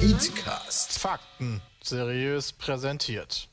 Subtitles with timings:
[0.00, 0.98] Petecast.
[0.98, 3.48] Fakten seriös präsentiert.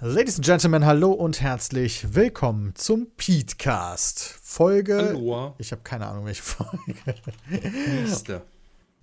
[0.00, 4.20] Ladies and Gentlemen, hallo und herzlich willkommen zum Petecast.
[4.40, 4.96] Folge.
[4.96, 5.56] Hallo.
[5.58, 6.94] Ich habe keine Ahnung, welche Folge.
[7.48, 8.42] Nächste.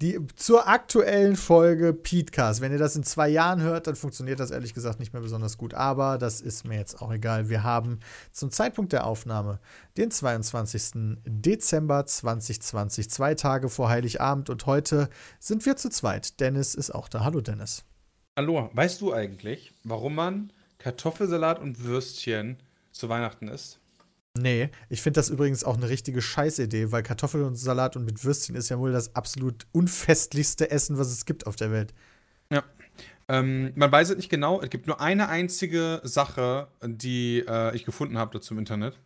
[0.02, 2.62] Die, zur aktuellen Folge Petecast.
[2.62, 5.58] Wenn ihr das in zwei Jahren hört, dann funktioniert das ehrlich gesagt nicht mehr besonders
[5.58, 5.74] gut.
[5.74, 7.50] Aber das ist mir jetzt auch egal.
[7.50, 8.00] Wir haben
[8.32, 9.60] zum Zeitpunkt der Aufnahme
[9.98, 11.20] den 22.
[11.26, 14.50] Dezember 2020, zwei Tage vor Heiligabend.
[14.50, 15.10] Und heute
[15.42, 16.40] sind wir zu zweit.
[16.40, 17.26] Dennis ist auch da.
[17.26, 17.84] Hallo, Dennis.
[18.38, 20.52] Hallo, weißt du eigentlich, warum man
[20.86, 22.58] Kartoffelsalat und Würstchen
[22.92, 23.80] zu Weihnachten isst?
[24.38, 28.24] Nee, ich finde das übrigens auch eine richtige Scheißidee, weil Kartoffeln und Salat und mit
[28.24, 31.96] Würstchen ist ja wohl das absolut unfestlichste Essen, was es gibt auf der Welt.
[32.52, 32.64] Ja.
[33.28, 34.62] Ähm, man weiß es nicht genau.
[34.62, 39.00] Es gibt nur eine einzige Sache, die äh, ich gefunden habe dazu im Internet.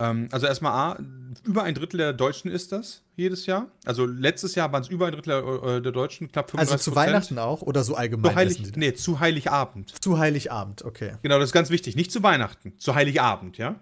[0.00, 0.98] Ähm, also erstmal A,
[1.44, 3.68] über ein Drittel der Deutschen ist das jedes Jahr.
[3.84, 6.90] Also letztes Jahr waren es über ein Drittel der, äh, der Deutschen, knapp 35 Also
[6.90, 8.30] zu Weihnachten auch oder so allgemein?
[8.32, 10.02] Zu Heilig, nee, zu Heiligabend.
[10.02, 11.12] Zu Heiligabend, okay.
[11.22, 11.96] Genau, das ist ganz wichtig.
[11.96, 13.76] Nicht zu Weihnachten, zu Heiligabend, ja?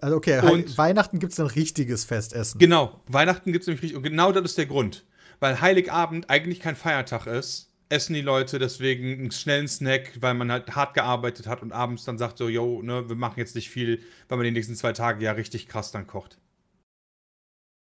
[0.00, 2.58] Also okay, Und- Weihnachten gibt es ein richtiges Festessen.
[2.58, 3.96] Genau, Weihnachten gibt es nämlich richtig.
[3.96, 5.04] Und genau das ist der Grund.
[5.40, 10.50] Weil Heiligabend eigentlich kein Feiertag ist, essen die Leute deswegen einen schnellen Snack, weil man
[10.50, 13.70] halt hart gearbeitet hat und abends dann sagt so, yo, ne, wir machen jetzt nicht
[13.70, 16.38] viel, weil man die nächsten zwei Tage ja richtig krass dann kocht.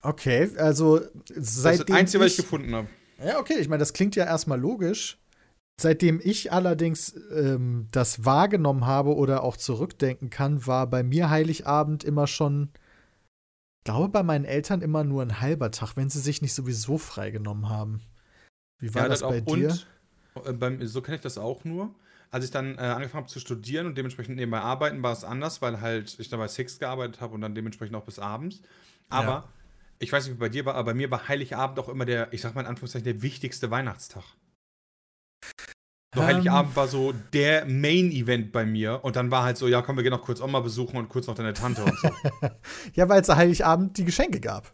[0.02, 2.88] Okay, also Das ist seitdem das Einzige, was ich ich, gefunden habe.
[3.24, 5.18] Ja, okay, ich meine, das klingt ja erstmal logisch.
[5.80, 12.04] Seitdem ich allerdings ähm, das wahrgenommen habe oder auch zurückdenken kann, war bei mir Heiligabend
[12.04, 12.70] immer schon,
[13.80, 16.98] ich glaube, bei meinen Eltern immer nur ein halber Tag, wenn sie sich nicht sowieso
[16.98, 18.02] freigenommen haben.
[18.78, 19.76] Wie war das, bei dir?
[20.34, 21.94] Und, äh, beim, so kenne ich das auch nur.
[22.30, 25.62] Als ich dann äh, angefangen habe zu studieren und dementsprechend nebenbei arbeiten, war es anders,
[25.62, 28.60] weil halt ich dann bei Six gearbeitet habe und dann dementsprechend auch bis abends.
[29.08, 29.48] Aber Ja.
[30.00, 32.32] ich weiß nicht, wie bei dir war, aber bei mir war Heiligabend auch immer der,
[32.32, 34.24] ich sag mal in Anführungszeichen, der wichtigste Weihnachtstag.
[36.14, 36.26] So Ähm.
[36.26, 40.02] Heiligabend war so der Main-Event bei mir und dann war halt so, ja komm, wir
[40.02, 42.08] gehen noch kurz Oma besuchen und kurz noch deine Tante und so.
[42.94, 44.72] Ja, weil es Heiligabend die Geschenke gab.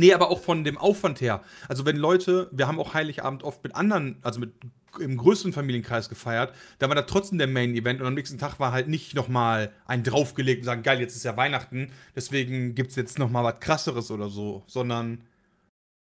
[0.00, 1.42] Nee, aber auch von dem Aufwand her.
[1.68, 4.54] Also wenn Leute, wir haben auch Heiligabend oft mit anderen, also mit
[4.98, 8.72] im größeren Familienkreis gefeiert, da war da trotzdem der Main-Event und am nächsten Tag war
[8.72, 13.18] halt nicht nochmal ein draufgelegt und sagen, geil, jetzt ist ja Weihnachten, deswegen gibt's jetzt
[13.18, 15.22] nochmal was krasseres oder so, sondern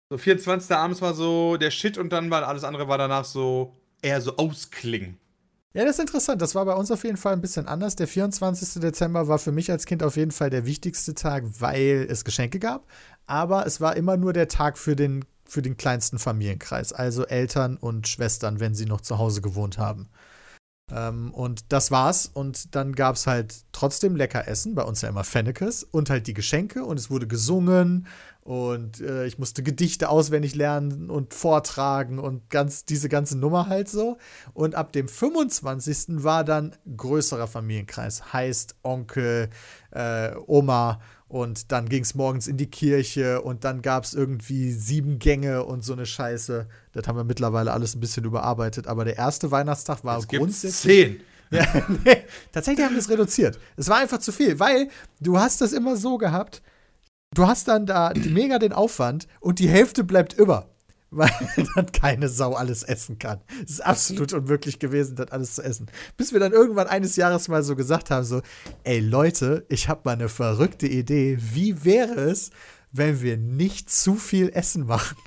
[0.09, 0.75] so 24.
[0.75, 4.35] abends war so der Shit und dann war alles andere war danach so eher so
[4.37, 5.19] ausklingen.
[5.75, 6.41] Ja, das ist interessant.
[6.41, 7.97] Das war bei uns auf jeden Fall ein bisschen anders.
[7.97, 8.81] Der 24.
[8.81, 12.59] Dezember war für mich als Kind auf jeden Fall der wichtigste Tag, weil es Geschenke
[12.59, 12.87] gab.
[13.27, 17.75] Aber es war immer nur der Tag für den, für den kleinsten Familienkreis, also Eltern
[17.75, 20.07] und Schwestern, wenn sie noch zu Hause gewohnt haben.
[20.91, 22.29] Ähm, und das war's.
[22.31, 26.27] Und dann gab es halt trotzdem lecker Essen, bei uns ja immer Fennekes und halt
[26.27, 28.07] die Geschenke und es wurde gesungen
[28.45, 33.89] und äh, ich musste Gedichte auswendig lernen und vortragen und ganz diese ganze Nummer halt
[33.89, 34.19] so.
[34.53, 36.23] Und ab dem 25.
[36.23, 39.49] war dann größerer Familienkreis, heißt Onkel,
[39.89, 44.71] äh, Oma und dann ging es morgens in die Kirche und dann gab es irgendwie
[44.71, 46.67] sieben Gänge und so eine Scheiße.
[46.95, 51.07] Das haben wir mittlerweile alles ein bisschen überarbeitet, aber der erste Weihnachtstag war Jetzt grundsätzlich.
[51.07, 51.19] zehn.
[51.51, 51.63] Ja,
[52.03, 53.59] nee, tatsächlich haben wir es reduziert.
[53.77, 54.89] Es war einfach zu viel, weil
[55.19, 56.63] du hast das immer so gehabt,
[57.35, 60.69] du hast dann da die- mega den Aufwand und die Hälfte bleibt über,
[61.11, 61.29] weil
[61.75, 63.41] dann keine Sau alles essen kann.
[63.63, 65.85] Es ist absolut unmöglich gewesen, das alles zu essen.
[66.17, 68.41] Bis wir dann irgendwann eines Jahres mal so gesagt haben, so,
[68.83, 71.37] ey Leute, ich habe mal eine verrückte Idee.
[71.39, 72.49] Wie wäre es,
[72.97, 75.17] wenn wir nicht zu viel Essen machen,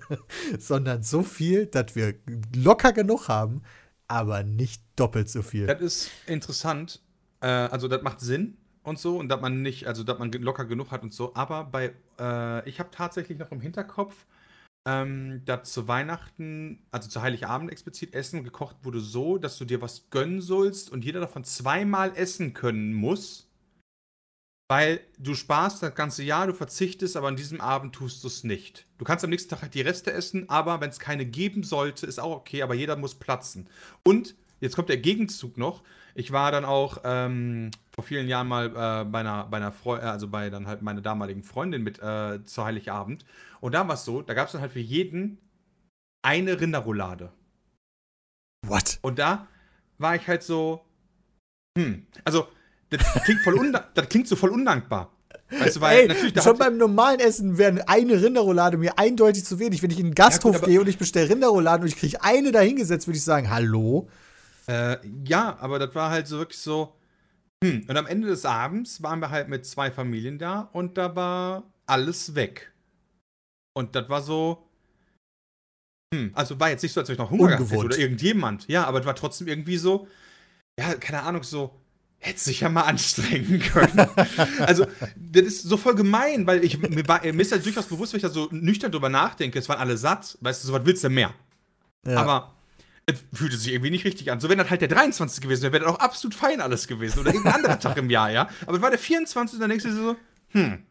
[0.58, 2.14] sondern so viel, dass wir
[2.56, 3.62] locker genug haben,
[4.06, 5.66] aber nicht doppelt so viel.
[5.66, 7.02] Das ist interessant.
[7.40, 9.18] Äh, also, das macht Sinn und so.
[9.18, 11.34] Und dass man nicht, also, dass man locker genug hat und so.
[11.34, 14.14] Aber bei, äh, ich habe tatsächlich noch im Hinterkopf,
[14.86, 19.82] ähm, dass zu Weihnachten, also zu Heiligabend explizit, Essen gekocht wurde so, dass du dir
[19.82, 23.47] was gönnen sollst und jeder davon zweimal essen können muss.
[24.70, 28.44] Weil du sparst das ganze Jahr, du verzichtest, aber an diesem Abend tust du es
[28.44, 28.86] nicht.
[28.98, 32.04] Du kannst am nächsten Tag halt die Reste essen, aber wenn es keine geben sollte,
[32.04, 33.70] ist auch okay, aber jeder muss platzen.
[34.04, 35.82] Und jetzt kommt der Gegenzug noch.
[36.14, 40.00] Ich war dann auch ähm, vor vielen Jahren mal äh, bei einer, bei einer Freu
[40.00, 43.24] also bei dann halt meiner damaligen Freundin mit äh, zu Heiligabend.
[43.60, 45.38] Und da war es so, da gab es dann halt für jeden
[46.22, 47.32] eine Rinderroulade.
[48.66, 48.98] What?
[49.00, 49.46] Und da
[49.96, 50.84] war ich halt so,
[51.78, 52.48] hm, also
[52.90, 55.12] das klingt, voll das klingt so voll undankbar.
[55.50, 59.58] Weißt du, weil Ey, natürlich, schon beim normalen Essen wäre eine Rinderroulade mir eindeutig zu
[59.58, 59.82] wenig.
[59.82, 62.22] Wenn ich in einen Gasthof ja, gut, gehe und ich bestelle Rinderrouladen und ich kriege
[62.22, 64.08] eine dahingesetzt, würde ich sagen, hallo?
[64.66, 66.94] Äh, ja, aber das war halt so wirklich so.
[67.64, 67.86] Hm.
[67.88, 71.64] Und am Ende des Abends waren wir halt mit zwei Familien da und da war
[71.86, 72.72] alles weg.
[73.74, 74.68] Und das war so.
[76.14, 78.68] Hm, also war jetzt nicht so, als ob ich noch Hunger gehabt hätte oder irgendjemand.
[78.68, 80.08] Ja, aber es war trotzdem irgendwie so.
[80.78, 81.74] Ja, keine Ahnung, so
[82.18, 84.08] hätte sich ja mal anstrengen können.
[84.60, 84.86] also,
[85.16, 88.18] das ist so voll gemein, weil ich, mir, war, mir ist ja durchaus bewusst, wenn
[88.18, 91.04] ich da so nüchtern drüber nachdenke, es waren alle satt, weißt du, so was willst
[91.04, 91.32] du mehr?
[92.06, 92.16] Ja.
[92.16, 92.54] Aber
[93.06, 94.40] es fühlte sich irgendwie nicht richtig an.
[94.40, 95.40] So, wenn das halt der 23.
[95.40, 97.20] gewesen wäre, wäre das auch absolut fein alles gewesen.
[97.20, 98.48] Oder irgendein anderer Tag im Jahr, ja.
[98.66, 99.58] Aber es war der 24.
[99.58, 100.16] dann denkst du so,
[100.50, 100.84] hm.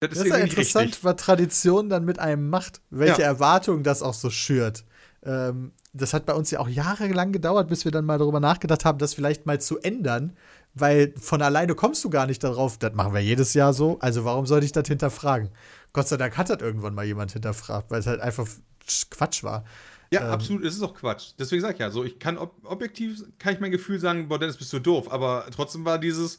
[0.00, 3.26] Das ist, das ist ja interessant, was Tradition dann mit einem macht, welche ja.
[3.26, 4.84] Erwartungen das auch so schürt.
[5.22, 8.84] Ähm, das hat bei uns ja auch jahrelang gedauert, bis wir dann mal darüber nachgedacht
[8.84, 10.36] haben, das vielleicht mal zu ändern,
[10.74, 12.78] weil von alleine kommst du gar nicht darauf.
[12.78, 13.98] Das machen wir jedes Jahr so.
[14.00, 15.50] Also warum sollte ich das hinterfragen?
[15.92, 18.46] Gott sei Dank hat das irgendwann mal jemand hinterfragt, weil es halt einfach
[19.10, 19.64] Quatsch war.
[20.12, 21.32] Ja, ähm, absolut, es ist auch Quatsch.
[21.38, 24.38] Deswegen sag ich ja, so ich kann ob objektiv kann ich mein Gefühl sagen, boah,
[24.38, 26.38] Dennis bist du doof, aber trotzdem war dieses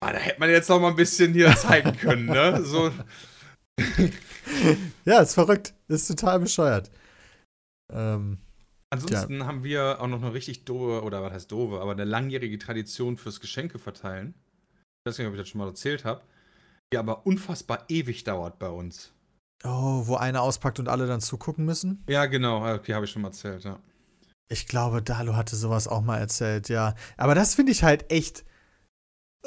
[0.00, 2.62] ah, da hätte man jetzt noch mal ein bisschen hier zeigen können, ne?
[2.64, 2.90] So
[5.04, 6.90] ja, ist verrückt, ist total bescheuert.
[7.92, 8.38] Ähm,
[8.90, 9.46] Ansonsten ja.
[9.46, 13.16] haben wir auch noch eine richtig doofe, oder was heißt doofe, aber eine langjährige Tradition
[13.16, 14.34] fürs Geschenke verteilen.
[15.00, 16.22] Ich weiß nicht, ob ich das schon mal erzählt habe.
[16.92, 19.12] Die aber unfassbar ewig dauert bei uns.
[19.64, 22.04] Oh, wo einer auspackt und alle dann zugucken müssen?
[22.08, 22.72] Ja, genau.
[22.74, 23.80] Okay, habe ich schon mal erzählt, ja.
[24.48, 26.94] Ich glaube, Dalo hatte sowas auch mal erzählt, ja.
[27.16, 28.44] Aber das finde ich halt echt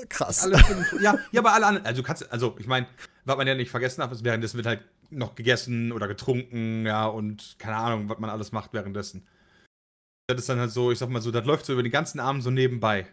[0.09, 0.43] krass.
[0.43, 0.57] Alle,
[1.01, 1.85] ja, ja, aber alle anderen.
[1.85, 2.87] Also, kannst, also ich meine,
[3.25, 7.05] was man ja nicht vergessen darf, ist, währenddessen wird halt noch gegessen oder getrunken, ja,
[7.05, 9.27] und keine Ahnung, was man alles macht währenddessen.
[10.27, 12.19] Das ist dann halt so, ich sag mal so, das läuft so über den ganzen
[12.19, 13.07] Abend so nebenbei.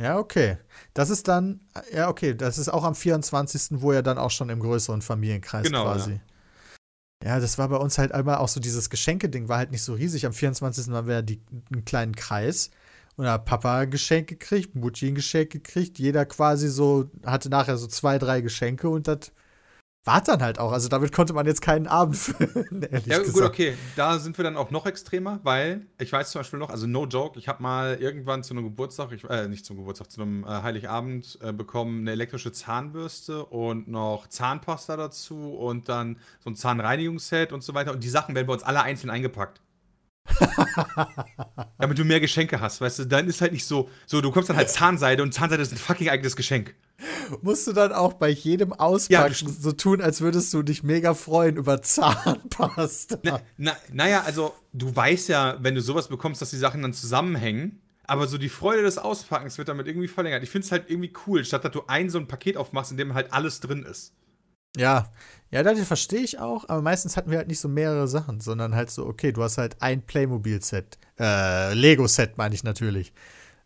[0.00, 0.58] Ja, okay.
[0.94, 1.60] Das ist dann,
[1.92, 5.64] ja, okay, das ist auch am 24., wo er dann auch schon im größeren Familienkreis
[5.64, 6.20] genau, quasi.
[7.22, 7.34] Ja.
[7.34, 7.40] ja.
[7.40, 10.24] das war bei uns halt einmal auch so dieses Geschenke-Ding, war halt nicht so riesig.
[10.24, 10.88] Am 24.
[10.92, 12.70] waren wir ja die, einen kleinen Kreis.
[13.16, 15.98] Und da hat Papa ein Geschenk gekriegt, Mutti ein Geschenk gekriegt.
[15.98, 19.32] Jeder quasi so, hatte nachher so zwei, drei Geschenke und das
[20.04, 20.72] war dann halt auch.
[20.72, 23.34] Also damit konnte man jetzt keinen Abend füllen, ehrlich ja, gesagt.
[23.34, 23.74] gut, okay.
[23.96, 27.06] Da sind wir dann auch noch extremer, weil ich weiß zum Beispiel noch, also no
[27.06, 30.44] joke, ich habe mal irgendwann zu einem Geburtstag, ich, äh, nicht zum Geburtstag, zu einem
[30.44, 36.56] äh, Heiligabend äh, bekommen, eine elektrische Zahnbürste und noch Zahnpasta dazu und dann so ein
[36.56, 37.92] Zahnreinigungsset und so weiter.
[37.92, 39.60] Und die Sachen werden bei uns alle einzeln eingepackt.
[41.78, 44.48] Damit du mehr Geschenke hast, weißt du, dann ist halt nicht so, so du kommst
[44.48, 46.74] dann halt Zahnseide und Zahnseide ist ein fucking eigenes Geschenk.
[47.40, 51.14] Musst du dann auch bei jedem Auspacken ja, so tun, als würdest du dich mega
[51.14, 53.18] freuen über Zahnpasta.
[53.22, 56.92] Na, na, naja, also du weißt ja, wenn du sowas bekommst, dass die Sachen dann
[56.92, 57.80] zusammenhängen.
[58.04, 60.42] Aber so die Freude des Auspackens wird damit irgendwie verlängert.
[60.42, 62.96] Ich finde es halt irgendwie cool, statt dass du ein so ein Paket aufmachst, in
[62.96, 64.12] dem halt alles drin ist.
[64.76, 65.12] Ja,
[65.52, 68.74] ja, das verstehe ich auch, aber meistens hatten wir halt nicht so mehrere Sachen, sondern
[68.74, 73.12] halt so, okay, du hast halt ein Playmobil-Set, äh, Lego-Set meine ich natürlich.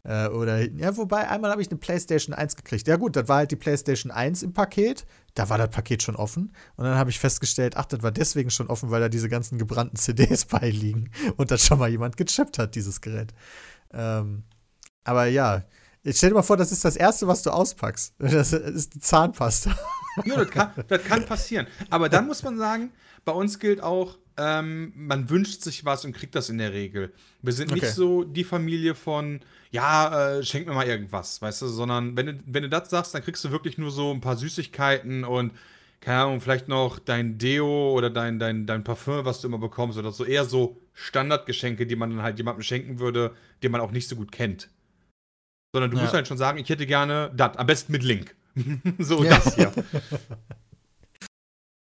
[0.02, 2.86] Äh, oder, ja, wobei, einmal habe ich eine PlayStation 1 gekriegt.
[2.86, 5.04] Ja, gut, das war halt die PlayStation 1 im Paket.
[5.34, 6.52] Da war das Paket schon offen.
[6.76, 9.58] Und dann habe ich festgestellt, ach, das war deswegen schon offen, weil da diese ganzen
[9.58, 11.10] gebrannten CDs beiliegen.
[11.36, 13.32] Und das schon mal jemand gechippt hat, dieses Gerät.
[13.92, 14.44] Ähm,
[15.02, 15.64] aber ja,
[16.06, 18.14] Jetzt stell dir mal vor, das ist das Erste, was du auspackst.
[18.19, 19.77] Das ist die Zahnpasta.
[20.25, 21.67] Ja, das kann, das kann passieren.
[21.91, 22.93] Aber dann muss man sagen,
[23.25, 27.13] bei uns gilt auch, ähm, man wünscht sich was und kriegt das in der Regel.
[27.43, 27.81] Wir sind okay.
[27.81, 29.41] nicht so die Familie von,
[29.72, 33.13] ja, äh, schenk mir mal irgendwas, weißt du, sondern wenn du, wenn du das sagst,
[33.13, 35.53] dann kriegst du wirklich nur so ein paar Süßigkeiten und,
[36.01, 39.98] keine Ahnung, vielleicht noch dein Deo oder dein, dein, dein Parfum, was du immer bekommst
[39.98, 40.25] oder so.
[40.25, 43.34] Eher so Standardgeschenke, die man dann halt jemandem schenken würde,
[43.65, 44.69] den man auch nicht so gut kennt.
[45.76, 46.04] Sondern du ja.
[46.04, 48.34] musst halt schon sagen, ich hätte gerne das, am besten mit Link.
[48.98, 49.36] so ja.
[49.36, 49.70] das hier.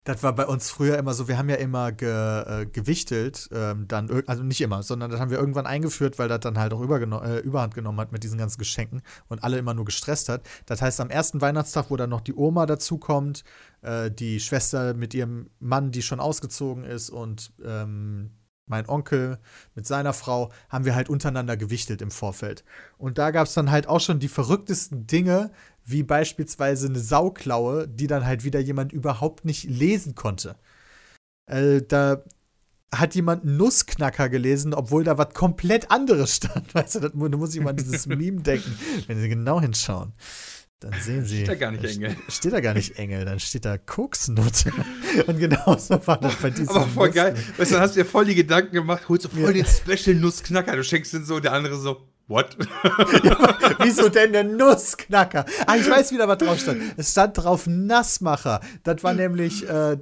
[0.04, 3.88] Das war bei uns früher immer so, wir haben ja immer ge, äh, gewichtelt, ähm,
[3.88, 6.82] dann, also nicht immer, sondern das haben wir irgendwann eingeführt, weil das dann halt auch
[6.82, 10.46] äh, Überhand genommen hat mit diesen ganzen Geschenken und alle immer nur gestresst hat.
[10.66, 13.44] Das heißt, am ersten Weihnachtstag, wo dann noch die Oma dazukommt,
[13.80, 18.32] äh, die Schwester mit ihrem Mann, die schon ausgezogen ist und ähm,
[18.66, 19.38] mein Onkel
[19.74, 22.64] mit seiner Frau, haben wir halt untereinander gewichtelt im Vorfeld.
[22.98, 25.50] Und da gab es dann halt auch schon die verrücktesten Dinge,
[25.84, 30.56] wie beispielsweise eine Sauklaue, die dann halt wieder jemand überhaupt nicht lesen konnte.
[31.46, 32.24] Äh, da
[32.94, 36.74] hat jemand einen Nussknacker gelesen, obwohl da was komplett anderes stand.
[36.74, 40.12] Weißt du, da muss ich mal an dieses Meme denken, wenn Sie genau hinschauen.
[40.80, 41.36] Dann sehen Sie.
[41.36, 42.16] Steht da gar nicht Engel.
[42.28, 44.72] Steht da gar nicht Engel, dann steht da Koksnutte.
[45.26, 46.68] Und genauso war das bei diesem.
[46.68, 47.34] Aber voll Nuss geil.
[47.56, 49.64] Weißt du, dann hast du dir voll die Gedanken gemacht, holst du voll ja.
[49.64, 50.76] den Special Nussknacker.
[50.76, 52.56] Du schenkst den so, der andere so, what?
[53.24, 55.44] ja, wieso denn der Nussknacker?
[55.66, 56.82] Ah, ich weiß wieder, was drauf stand.
[56.96, 58.60] Es stand drauf Nassmacher.
[58.82, 59.96] Das war nämlich äh,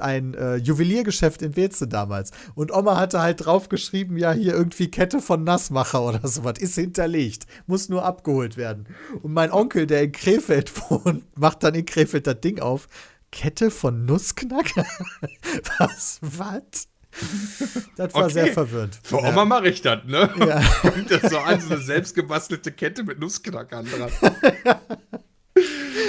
[0.00, 2.30] ein äh, Juweliergeschäft in Weze damals.
[2.54, 6.58] Und Oma hatte halt drauf geschrieben, ja, hier irgendwie Kette von Nassmacher oder sowas.
[6.58, 7.46] Ist hinterlegt.
[7.66, 8.86] Muss nur abgeholt werden.
[9.22, 12.88] Und mein Onkel, der in Krefeld wohnt, macht dann in Krefeld das Ding auf.
[13.32, 14.86] Kette von Nussknacker?
[15.78, 16.20] was?
[16.22, 16.88] Was?
[17.96, 18.32] Das war okay.
[18.32, 18.98] sehr verwirrend.
[19.02, 19.44] Für Oma ja.
[19.46, 20.30] mache ich das, ne?
[20.38, 20.60] Ja.
[20.82, 24.10] Kommt das so an, so eine selbstgebastelte Kette mit Nussknackern dran.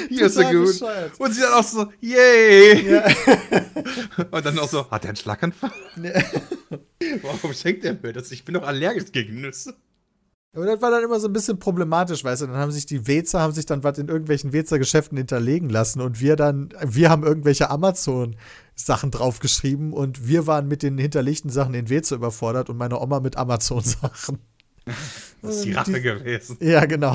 [0.10, 0.68] Hier ist so gut.
[0.68, 1.18] Bescheuert.
[1.18, 2.92] Und sie dann auch so, yay!
[2.92, 3.06] Ja.
[4.32, 5.72] Und dann auch so, hat der einen Schlaganfall?
[6.02, 6.22] Ja.
[7.22, 8.32] Warum schenkt der mir das?
[8.32, 9.76] Ich bin doch allergisch gegen Nüsse.
[10.54, 12.48] Aber das war dann immer so ein bisschen problematisch, weißt du?
[12.48, 16.20] Dann haben sich die Wezer, haben sich dann was in irgendwelchen Wezer-Geschäften hinterlegen lassen und
[16.20, 17.70] wir dann, wir haben irgendwelche
[18.78, 23.20] Amazon-Sachen draufgeschrieben und wir waren mit den hinterlegten Sachen in Wezer überfordert und meine Oma
[23.20, 24.40] mit Amazon-Sachen.
[25.42, 26.58] Das ist die Rache die, gewesen.
[26.62, 27.14] Ja, genau.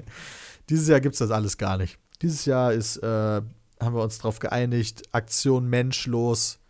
[0.70, 1.98] Dieses Jahr gibt es das alles gar nicht.
[2.22, 6.60] Dieses Jahr ist, äh, haben wir uns darauf geeinigt, Aktion Menschlos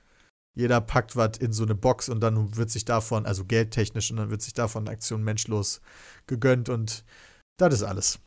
[0.54, 4.16] jeder packt was in so eine Box und dann wird sich davon, also geldtechnisch, und
[4.16, 5.80] dann wird sich davon Aktion menschlos
[6.26, 7.04] gegönnt und
[7.59, 8.18] das ist alles.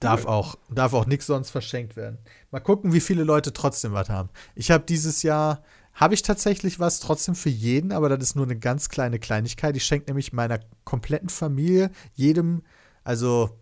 [0.00, 0.30] Darf cool.
[0.30, 2.18] auch, darf auch nichts sonst verschenkt werden.
[2.50, 4.28] Mal gucken, wie viele Leute trotzdem was haben.
[4.54, 5.62] Ich habe dieses Jahr,
[5.94, 9.74] habe ich tatsächlich was trotzdem für jeden, aber das ist nur eine ganz kleine Kleinigkeit.
[9.76, 12.62] Ich schenke nämlich meiner kompletten Familie, jedem,
[13.04, 13.58] also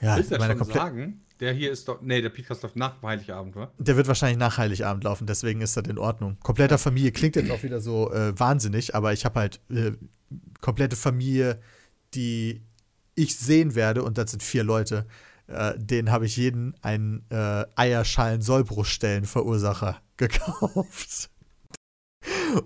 [0.00, 2.00] ja, Willst du meiner kompletten der hier ist doch.
[2.02, 3.72] Nee, der Podcast läuft nach Heiligabend, oder?
[3.78, 6.36] Der wird wahrscheinlich nach Heiligabend laufen, deswegen ist das in Ordnung.
[6.42, 9.92] Kompletter Familie klingt jetzt auch wieder so äh, wahnsinnig, aber ich habe halt äh,
[10.60, 11.60] komplette Familie,
[12.14, 12.62] die
[13.18, 15.06] ich sehen werde, und das sind vier Leute.
[15.46, 21.30] Äh, denen habe ich jeden einen äh, Eierschalen-Sollbruchstellen-Verursacher gekauft.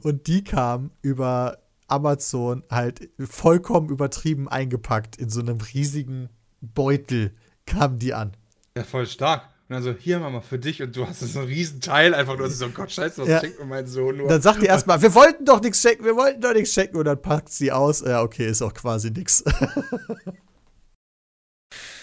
[0.02, 6.28] und die kamen über Amazon halt vollkommen übertrieben eingepackt in so einem riesigen
[6.60, 7.34] Beutel
[7.66, 8.32] kamen die an.
[8.76, 9.51] Ja, voll stark.
[9.72, 10.82] Und dann so, hier Mama, für dich.
[10.82, 13.40] Und du hast so einen riesen Teil einfach nur so, Gott, scheiße, was ja.
[13.40, 14.28] schenkt mir mein Sohn nur?
[14.28, 16.98] Dann sagt die erstmal, wir wollten doch nichts schenken, wir wollten doch nichts schenken.
[16.98, 18.00] Und dann packt sie aus.
[18.00, 19.42] Ja, okay, ist auch quasi nichts.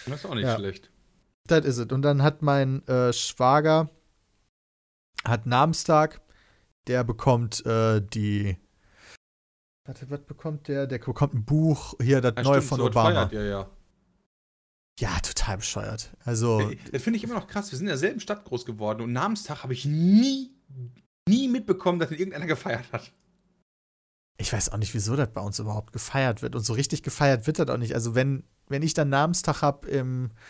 [0.05, 0.55] Das ist auch nicht ja.
[0.55, 0.89] schlecht.
[1.45, 1.85] Das ist es.
[1.91, 3.91] Und dann hat mein äh, Schwager
[5.23, 6.19] hat Namenstag.
[6.87, 8.57] Der bekommt äh, die.
[9.85, 10.87] Warte, was bekommt der?
[10.87, 13.27] Der bekommt ein Buch hier, das ja, neue stimmt, von so Obama.
[13.27, 13.69] Feiert, ja, ja.
[14.99, 16.11] Ja, total bescheuert.
[16.25, 16.71] Also.
[16.91, 17.71] Das finde ich immer noch krass.
[17.71, 20.51] Wir sind in derselben Stadt groß geworden und Namenstag habe ich nie,
[21.27, 23.13] nie mitbekommen, dass ihn irgendeiner gefeiert hat.
[24.37, 26.55] Ich weiß auch nicht, wieso das bei uns überhaupt gefeiert wird.
[26.55, 27.95] Und so richtig gefeiert wird das auch nicht.
[27.95, 30.31] Also, wenn, wenn ich dann Namenstag habe im.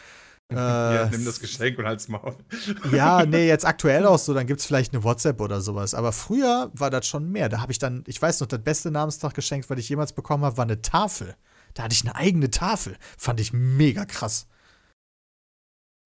[0.52, 2.36] Äh, ja, nimm das Geschenk und halt's Maul.
[2.92, 5.94] ja, nee, jetzt aktuell auch so, dann gibt es vielleicht eine WhatsApp oder sowas.
[5.94, 7.50] Aber früher war das schon mehr.
[7.50, 10.58] Da habe ich dann, ich weiß noch, das beste Namenstaggeschenk, was ich jemals bekommen habe,
[10.58, 11.36] war eine Tafel.
[11.74, 12.98] Da hatte ich eine eigene Tafel.
[13.18, 14.48] Fand ich mega krass.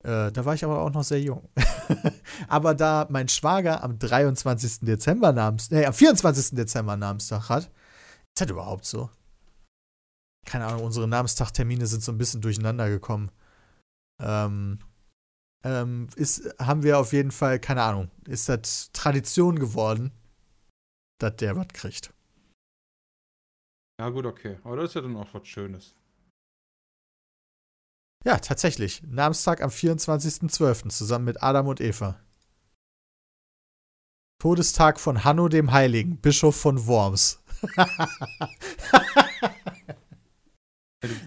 [0.03, 1.49] Äh, da war ich aber auch noch sehr jung.
[2.47, 4.81] aber da mein Schwager am 23.
[4.81, 6.55] Dezember namens, nee, am 24.
[6.55, 9.09] Dezember Namenstag hat, ist das überhaupt so?
[10.45, 13.31] Keine Ahnung, unsere Namenstagtermine sind so ein bisschen durcheinander gekommen.
[14.21, 14.79] Ähm,
[15.63, 20.11] ähm, ist, haben wir auf jeden Fall, keine Ahnung, ist das Tradition geworden,
[21.19, 22.13] dass der was kriegt.
[24.03, 24.57] Ja, gut, okay.
[24.65, 25.95] Aber das ist ja dann auch was Schönes.
[28.25, 29.01] Ja, tatsächlich.
[29.03, 30.89] Namenstag am 24.12.
[30.89, 32.19] zusammen mit Adam und Eva.
[34.41, 37.41] Todestag von Hanno dem Heiligen, Bischof von Worms.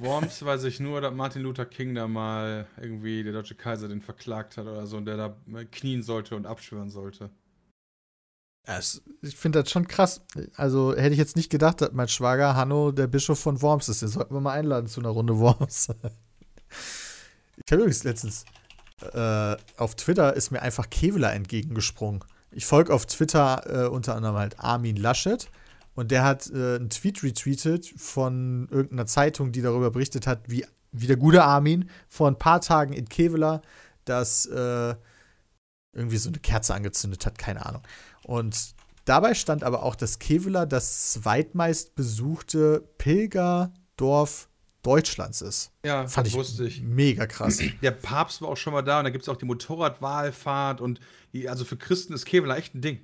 [0.01, 4.03] Worms weiß ich nur, dass Martin Luther King da mal irgendwie der deutsche Kaiser den
[4.03, 5.35] verklagt hat oder so und der da
[5.73, 7.31] knien sollte und abschwören sollte.
[8.67, 10.23] Es, ich finde das schon krass.
[10.57, 14.03] Also hätte ich jetzt nicht gedacht, dass mein Schwager Hanno der Bischof von Worms ist.
[14.03, 15.89] Den sollten wir mal einladen zu einer Runde Worms.
[17.57, 18.45] ich habe übrigens letztens
[19.13, 22.25] äh, auf Twitter ist mir einfach Kevlar entgegengesprungen.
[22.51, 25.49] Ich folge auf Twitter äh, unter anderem halt Armin Laschet
[25.95, 30.67] und der hat äh, einen Tweet retweetet von irgendeiner Zeitung, die darüber berichtet hat, wie,
[30.93, 33.63] wie der gute Armin vor ein paar Tagen in Kevlar
[34.05, 34.95] das äh,
[35.93, 37.83] irgendwie so eine Kerze angezündet hat, keine Ahnung.
[38.27, 44.49] Und dabei stand aber auch, dass Kevela das zweitmeist besuchte Pilgerdorf
[44.83, 45.71] Deutschlands ist.
[45.85, 46.83] Ja, fand ich wusste ich.
[46.83, 47.61] Mega krass.
[47.83, 51.01] Der Papst war auch schon mal da und da gibt es auch die Motorradwahlfahrt und
[51.33, 53.01] die, also für Christen ist Kevela echt ein Ding.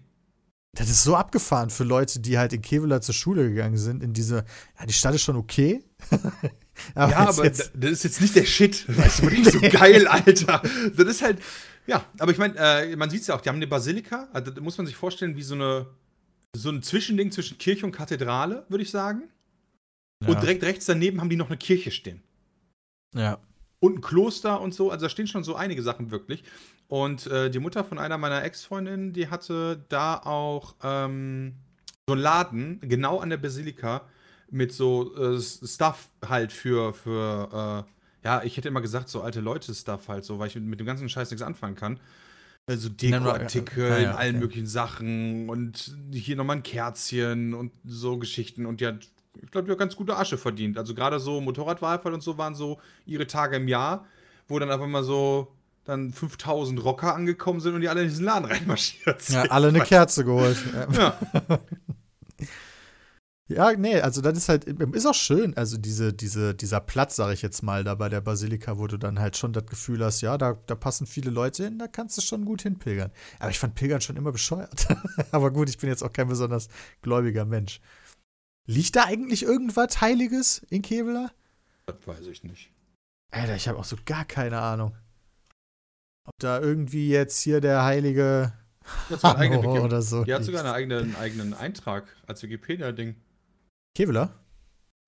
[0.75, 4.13] Das ist so abgefahren für Leute, die halt in Kevela zur Schule gegangen sind, in
[4.13, 4.45] diese,
[4.79, 5.85] ja, die Stadt ist schon okay.
[6.95, 8.87] aber ja, aber das ist jetzt nicht der Shit.
[8.97, 10.63] Weißt du, nicht so geil, Alter.
[10.97, 11.39] Das ist halt,
[11.87, 14.51] ja, aber ich meine, äh, man sieht es ja auch, die haben eine Basilika, also
[14.51, 15.87] da muss man sich vorstellen, wie so eine
[16.55, 19.31] so ein Zwischending zwischen Kirche und Kathedrale, würde ich sagen.
[20.23, 20.29] Ja.
[20.29, 22.23] Und direkt rechts daneben haben die noch eine Kirche stehen.
[23.15, 23.39] Ja.
[23.81, 24.91] Und ein Kloster und so.
[24.91, 26.45] Also da stehen schon so einige Sachen wirklich.
[26.89, 31.55] Und äh, die Mutter von einer meiner Ex-Freundinnen, die hatte da auch ähm,
[32.07, 34.03] so einen Laden, genau an der Basilika,
[34.51, 37.91] mit so äh, Stuff halt für, für äh,
[38.25, 41.09] ja, ich hätte immer gesagt, so alte Leute-Stuff halt, so, weil ich mit, dem ganzen
[41.09, 41.99] Scheiß nichts anfangen kann.
[42.67, 44.45] Also Dekoartikel, Ah, ja, in allen okay.
[44.45, 48.67] möglichen Sachen und hier nochmal ein Kerzchen und so Geschichten.
[48.67, 49.09] Und die hat,
[49.43, 50.79] ich glaube, die hat ganz gute Asche verdient.
[50.79, 54.07] Also gerade so Motorradwahlfall und so waren so ihre Tage im Jahr,
[54.47, 55.49] wo dann einfach mal so
[55.85, 59.35] dann 5000 Rocker angekommen sind und die alle in diesen Laden reinmarschiert sind.
[59.35, 60.57] Ja, alle eine Kerze geholt.
[60.97, 61.19] Ja.
[63.49, 63.73] Ja.
[63.77, 67.43] Nee, also das ist halt, ist auch schön, also diese, diese, dieser Platz, sag ich
[67.43, 70.39] jetzt mal, da bei der Basilika, wo du dann halt schon das Gefühl hast, ja,
[70.39, 73.11] da, da passen viele Leute hin, da kannst du schon gut hinpilgern.
[73.41, 74.87] Aber ich fand Pilgern schon immer bescheuert.
[75.33, 76.69] Aber gut, ich bin jetzt auch kein besonders
[77.03, 77.81] gläubiger Mensch.
[78.67, 81.31] Liegt da eigentlich irgendwas Heiliges in Kevela?
[81.87, 82.71] Das weiß ich nicht.
[83.33, 84.97] Alter, ich habe auch so gar keine Ahnung.
[86.25, 88.53] Ob da irgendwie jetzt hier der heilige
[89.23, 90.25] Hanno oder so.
[90.25, 93.17] die hat sogar einen eigenen, einen eigenen Eintrag als Wikipedia-Ding.
[93.95, 94.35] Kevela?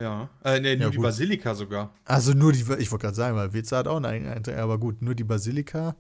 [0.02, 0.28] Ja.
[0.44, 0.98] Äh, nee, nur Ja, die.
[0.98, 1.94] Basilika sogar.
[2.04, 4.78] Also nur die, ich wollte gerade sagen, weil Weze hat auch einen eigenen Eintrag, aber
[4.78, 5.96] gut, nur die Basilika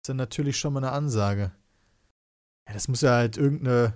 [0.00, 1.52] ist dann natürlich schon mal eine Ansage.
[2.66, 3.94] Ja, das muss ja halt irgendeine.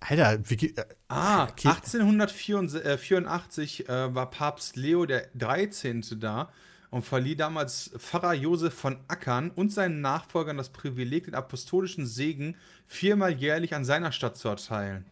[0.00, 1.68] Alter, Wiki, äh, Ah, Okay.
[1.68, 6.04] 1884 äh, war Papst Leo der 13.
[6.20, 6.50] da
[6.90, 12.56] und verlieh damals Pfarrer Josef von Ackern und seinen Nachfolgern das Privileg, den apostolischen Segen
[12.86, 15.04] viermal jährlich an seiner Stadt zu erteilen.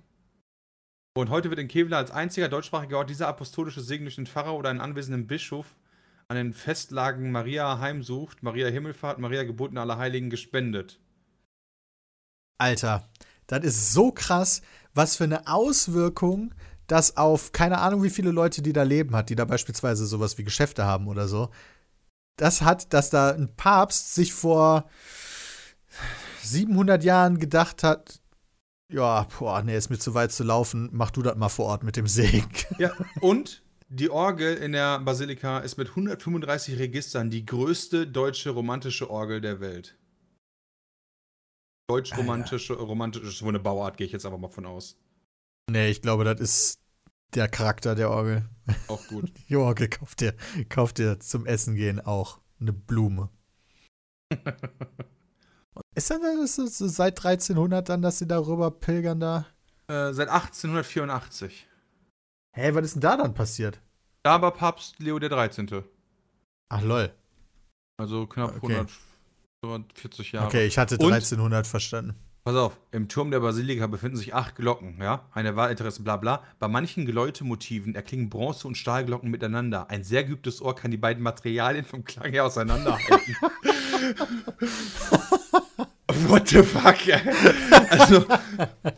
[1.16, 4.54] Und heute wird in Kevlar als einziger deutschsprachiger Ort dieser apostolische Segen durch den Pfarrer
[4.54, 5.75] oder einen anwesenden Bischof
[6.28, 11.00] an den Festlagen Maria Heimsucht, Maria Himmelfahrt, Maria Geburt und Allerheiligen gespendet.
[12.58, 13.08] Alter,
[13.46, 14.61] das ist so krass,
[14.92, 16.54] was für eine Auswirkung
[16.87, 20.37] das auf keine Ahnung, wie viele Leute, die da leben hat, die da beispielsweise sowas
[20.37, 21.49] wie Geschäfte haben oder so.
[22.37, 24.85] Das hat, dass da ein Papst sich vor
[26.42, 28.20] 700 Jahren gedacht hat,
[28.92, 31.83] ja, boah, nee, ist mir zu weit zu laufen, mach du das mal vor Ort
[31.83, 32.49] mit dem Segen.
[32.79, 39.11] Ja, und die Orgel in der Basilika ist mit 135 Registern die größte deutsche romantische
[39.11, 39.96] Orgel der Welt.
[41.88, 44.96] Deutsch-romantische, romantische, ist wohl eine Bauart, gehe ich jetzt einfach mal von aus.
[45.70, 46.81] Nee, ich glaube, das ist
[47.35, 48.49] der Charakter der Orgel.
[48.88, 49.33] Auch gut.
[49.49, 50.35] Die Orgel kauft dir,
[50.68, 53.31] kauft dir zum Essen gehen auch eine Blume.
[55.95, 59.47] Ist das ist so seit 1300 dann, dass sie darüber pilgern da?
[59.89, 61.67] äh, seit 1884.
[62.57, 63.81] Hä, was ist denn da dann passiert?
[64.23, 65.85] Da war Papst Leo der 13.
[66.71, 67.12] Ach lol.
[67.99, 68.73] Also knapp Okay.
[68.75, 68.91] 100,
[69.65, 70.47] 140 Jahre.
[70.47, 72.15] Okay, ich hatte Und- 1300 verstanden.
[72.45, 75.29] Pass auf, im Turm der Basilika befinden sich acht Glocken, ja?
[75.33, 76.45] Eine Wahlinteresse, bla bla.
[76.61, 79.91] Bei manchen Geläutemotiven erklingen Bronze- und Stahlglocken miteinander.
[79.91, 83.37] Ein sehr geübtes Ohr kann die beiden Materialien vom Klang her auseinanderhalten.
[86.29, 86.96] What the fuck?
[87.88, 88.26] Also,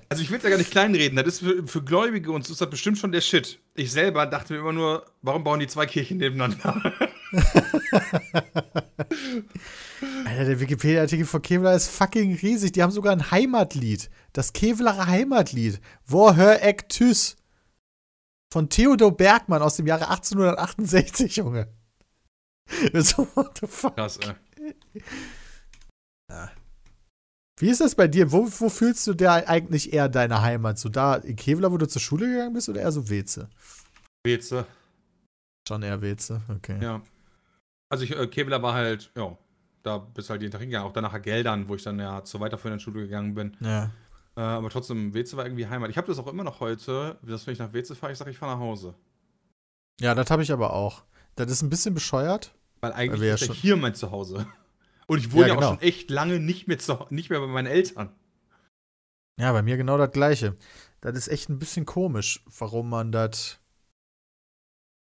[0.08, 1.16] also ich will es ja gar nicht kleinreden.
[1.16, 3.60] Das ist für, für Gläubige und so ist das bestimmt schon der Shit.
[3.74, 6.92] Ich selber dachte mir immer nur, warum bauen die zwei Kirchen nebeneinander?
[10.24, 12.72] Alter, der Wikipedia-Artikel von Kevlar ist fucking riesig.
[12.72, 14.10] Die haben sogar ein Heimatlied.
[14.32, 15.80] Das Kevlarer Heimatlied.
[16.06, 17.36] Wo hör eck tüss?
[18.50, 21.68] Von Theodor Bergmann aus dem Jahre 1868, Junge.
[22.94, 23.94] So, what the fuck?
[23.94, 24.34] Krass, ey.
[27.58, 28.30] Wie ist das bei dir?
[28.30, 30.78] Wo, wo fühlst du da eigentlich eher deine Heimat?
[30.78, 33.48] So da in Kevlar, wo du zur Schule gegangen bist, oder eher so Weze?
[34.24, 34.66] Weze.
[35.66, 36.78] Schon eher Weze, okay.
[36.82, 37.02] Ja.
[37.90, 39.36] Also ich, äh, Kevlar war halt, ja,
[39.82, 40.88] da bist halt jeden Tag hingegangen.
[40.88, 43.56] Auch dann nachher Geldern, wo ich dann ja zur weiterführenden Schule gegangen bin.
[43.60, 43.90] Ja.
[44.36, 45.90] Äh, aber trotzdem, Weze war irgendwie Heimat.
[45.90, 48.30] Ich habe das auch immer noch heute, dass wenn ich nach Weze fahre, ich sage,
[48.30, 48.94] ich fahre nach Hause.
[50.00, 51.02] Ja, das habe ich aber auch.
[51.34, 52.54] Das ist ein bisschen bescheuert.
[52.80, 54.46] Weil eigentlich ja ist ja schon- hier mein Zuhause.
[55.08, 55.66] Und ich wohne Ja, genau.
[55.66, 58.14] auch schon echt lange nicht mehr, zu, nicht mehr bei meinen Eltern.
[59.40, 60.56] Ja, bei mir genau das Gleiche.
[61.00, 63.60] Das ist echt ein bisschen komisch, warum man das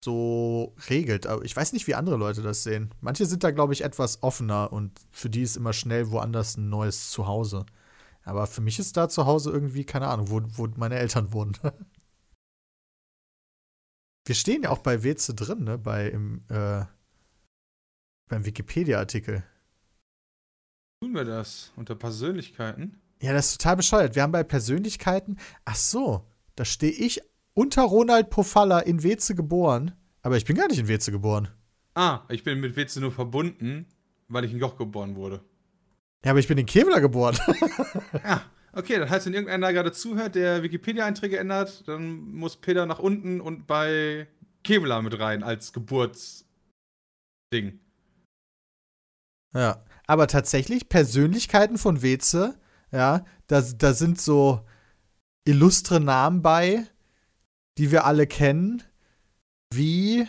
[0.03, 1.27] so regelt.
[1.27, 2.93] Aber ich weiß nicht, wie andere Leute das sehen.
[2.99, 6.69] Manche sind da, glaube ich, etwas offener und für die ist immer schnell woanders ein
[6.69, 7.65] neues Zuhause.
[8.23, 11.57] Aber für mich ist da zu Hause irgendwie, keine Ahnung, wo, wo meine Eltern wohnen.
[14.25, 15.77] Wir stehen ja auch bei Weze drin, ne?
[15.77, 16.85] Bei im, äh,
[18.29, 19.43] beim Wikipedia-Artikel.
[21.03, 23.01] Tun wir das unter Persönlichkeiten?
[23.21, 24.15] Ja, das ist total bescheuert.
[24.15, 27.19] Wir haben bei Persönlichkeiten, ach so, da stehe ich
[27.53, 29.91] unter Ronald Pofalla in Weze geboren.
[30.21, 31.49] Aber ich bin gar nicht in Weze geboren.
[31.93, 33.85] Ah, ich bin mit Weze nur verbunden,
[34.29, 35.43] weil ich in Joch geboren wurde.
[36.23, 37.37] Ja, aber ich bin in Kevlar geboren.
[38.23, 42.99] Ja, Okay, das heißt, wenn irgendeiner gerade zuhört, der Wikipedia-Einträge ändert, dann muss Peter nach
[42.99, 44.29] unten und bei
[44.63, 46.47] Kevlar mit rein als Geburtsding.
[49.53, 52.59] Ja, aber tatsächlich Persönlichkeiten von Weze,
[52.91, 54.65] ja, da, da sind so
[55.45, 56.85] illustre Namen bei,
[57.77, 58.83] die wir alle kennen,
[59.73, 60.27] wie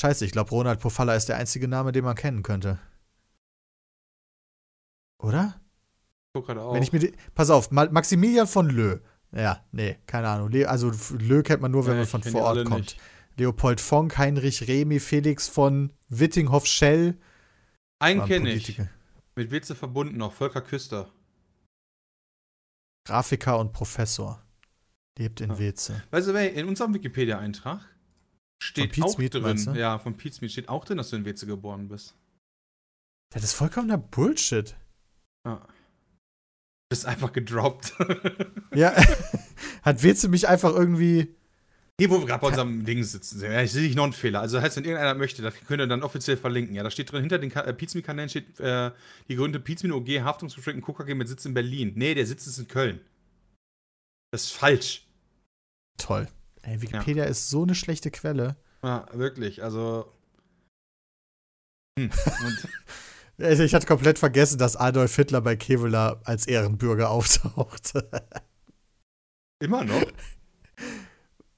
[0.00, 2.78] Scheiße, ich glaube, Ronald Pofalla ist der einzige Name, den man kennen könnte.
[5.18, 5.58] Oder?
[6.34, 6.74] Guck gerade auch.
[6.74, 8.98] Wenn ich mir die, pass auf, Ma Maximilian von Lö.
[9.32, 10.50] Ja, nee, keine Ahnung.
[10.50, 12.80] Le also Lö kennt man nur, wenn Ja, man von vor Ort kommt.
[12.80, 13.00] nicht.
[13.38, 17.18] Leopold Fonck, Heinrich Remy, Felix von Wittinghoff-Schell.
[17.98, 18.80] Einen kenne ich.
[19.34, 21.12] Mit Witze verbunden noch, Volker Küster.
[23.06, 24.42] Grafiker und Professor.
[25.18, 25.58] Lebt in Ah.
[25.58, 26.02] Weze.
[26.10, 27.80] Weißt du, in unserem Wikipedia-Eintrag
[28.62, 29.72] steht auch Meat, drin, du?
[29.72, 32.14] ja, von Meat steht auch drin, dass du in Weze geboren bist.
[33.32, 34.76] Das ist vollkommener Bullshit.
[35.46, 35.66] Ja.
[36.90, 37.94] Bist einfach gedroppt.
[38.74, 38.94] Ja,
[39.82, 41.34] hat Weze mich einfach irgendwie.
[41.98, 43.40] Hier, wo wir gerade bei unserem Ding sitzen.
[43.40, 44.40] Ja, ich sehe nicht noch einen Fehler.
[44.40, 46.74] Also, heißt, wenn irgendeiner möchte, das könnt ihr dann offiziell verlinken.
[46.74, 48.90] Ja, da steht drin, hinter den äh, Pizmi-Kanälen steht äh,
[49.28, 51.92] die Gründe Pizmi OG, Haftungsbeschränkten KKG mit Sitz in Berlin.
[51.96, 53.00] Nee, der Sitz ist in Köln.
[54.30, 55.06] Das ist falsch.
[55.96, 56.28] Toll.
[56.60, 58.56] Ey, Wikipedia ist so eine schlechte Quelle.
[58.82, 59.62] Ja, wirklich.
[59.62, 60.12] Also.
[61.98, 62.10] Hm.
[63.38, 68.08] Also Ich hatte komplett vergessen, dass Adolf Hitler bei Kevlar als Ehrenbürger auftauchte.
[69.62, 70.02] immer noch.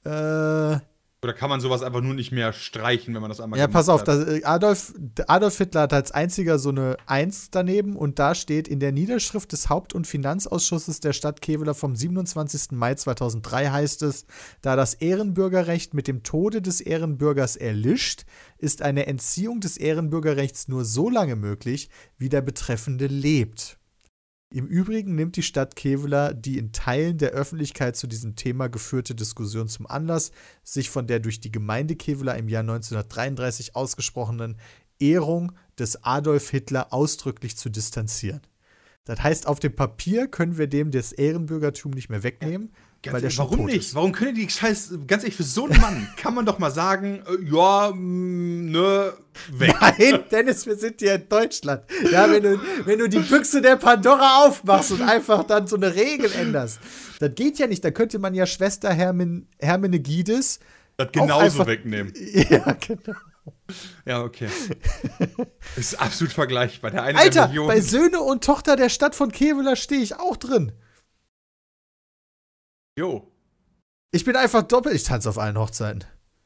[0.05, 3.67] äh, Oder kann man sowas einfach nur nicht mehr streichen, wenn man das einmal ja,
[3.67, 4.09] pass auf, hat?
[4.09, 4.95] das, äh, Adolf,
[5.27, 9.51] Adolf Hitler hat als einziger so eine Eins daneben und da steht in der Niederschrift
[9.53, 12.73] des Haupt- und Finanzausschusses der Stadt Kevlar vom 27.
[12.73, 14.27] Mai 2003 heißt es,
[14.63, 18.25] da das Ehrenbürgerrecht mit dem Tode des Ehrenbürgers erlischt,
[18.59, 23.78] ist eine Entziehung des Ehrenbürgerrechts nur so lange möglich, wie der Betreffende lebt.
[24.51, 29.15] Im Übrigen nimmt die Stadt Kevlar die in Teilen der Öffentlichkeit zu diesem Thema geführte
[29.15, 30.33] Diskussion zum Anlass,
[30.65, 34.57] sich von der durch die Gemeinde Kevlar im Jahr 1933 ausgesprochenen
[34.99, 38.41] Ehrung des Adolf Hitler ausdrücklich zu distanzieren.
[39.05, 43.39] Das heißt, auf dem Papier können wir dem das Ehrenbürgertum nicht mehr wegnehmen, Ganz ehrlich,
[43.39, 43.77] warum nicht?
[43.77, 43.95] ist.
[43.95, 47.23] Warum können die Scheiß, ganz ehrlich, für so einen Mann kann man doch mal sagen,
[47.29, 49.13] äh, ja, mh, ne,
[49.53, 49.75] weg.
[49.81, 51.85] Nein, Dennis, wir sind hier in Deutschland.
[52.11, 55.95] Ja, wenn du, wenn du die Büchse der Pandora aufmachst und einfach dann so eine
[55.95, 56.81] Regel änderst,
[57.21, 57.85] das geht ja nicht.
[57.85, 60.59] Da könnte man ja Schwester Hermin, Hermenegides.
[60.97, 62.13] Das genauso einfach- wegnehmen.
[62.51, 63.17] Ja, genau.
[64.05, 64.49] Ja, okay.
[65.77, 66.91] ist absolut vergleichbar.
[66.91, 70.73] Der eine Alter, bei Söhne und Tochter der Stadt von Kevela stehe ich auch drin.
[72.99, 73.31] Jo.
[74.11, 74.97] Ich bin einfach doppelt.
[74.97, 76.03] Ich tanze auf allen Hochzeiten.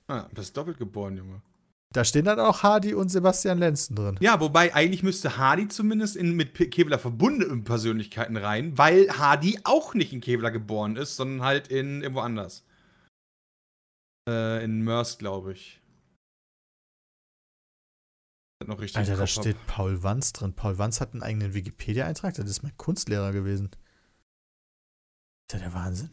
[0.06, 1.40] Ah, du bist doppelt geboren, Junge.
[1.94, 4.18] Da stehen dann auch Hardy und Sebastian Lenzen drin.
[4.20, 9.94] Ja, wobei eigentlich müsste Hardy zumindest in, mit Kevlar verbundene Persönlichkeiten rein, weil Hardy auch
[9.94, 12.66] nicht in Kevlar geboren ist, sondern halt in irgendwo anders.
[14.28, 15.80] Äh, in Mörs, glaube ich.
[18.66, 19.42] Noch richtig Alter, da Kopf hab.
[19.42, 20.52] steht Paul Wanz drin.
[20.52, 22.34] Paul Wanz hat einen eigenen Wikipedia-Eintrag.
[22.34, 23.70] Das ist mein Kunstlehrer gewesen.
[25.48, 26.10] Ist ja der Wahnsinn.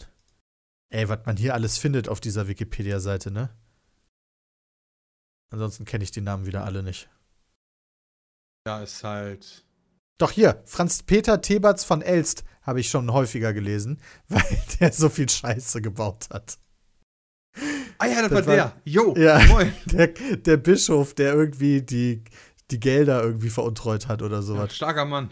[0.91, 3.49] Ey, was man hier alles findet auf dieser Wikipedia-Seite, ne?
[5.51, 7.09] Ansonsten kenne ich die Namen wieder alle nicht.
[8.67, 9.65] Ja, ist halt.
[10.19, 14.43] Doch hier, Franz-Peter Teberts von Elst habe ich schon häufiger gelesen, weil
[14.79, 16.57] der so viel Scheiße gebaut hat.
[17.97, 18.81] Ah ja, das, Das war der.
[18.85, 19.39] Jo, Ja.
[19.47, 19.73] moin.
[19.85, 22.23] Der, der Bischof, der irgendwie die,
[22.71, 24.75] die Gelder irgendwie veruntreut hat oder Ja, sowas.
[24.75, 25.31] starker Mann.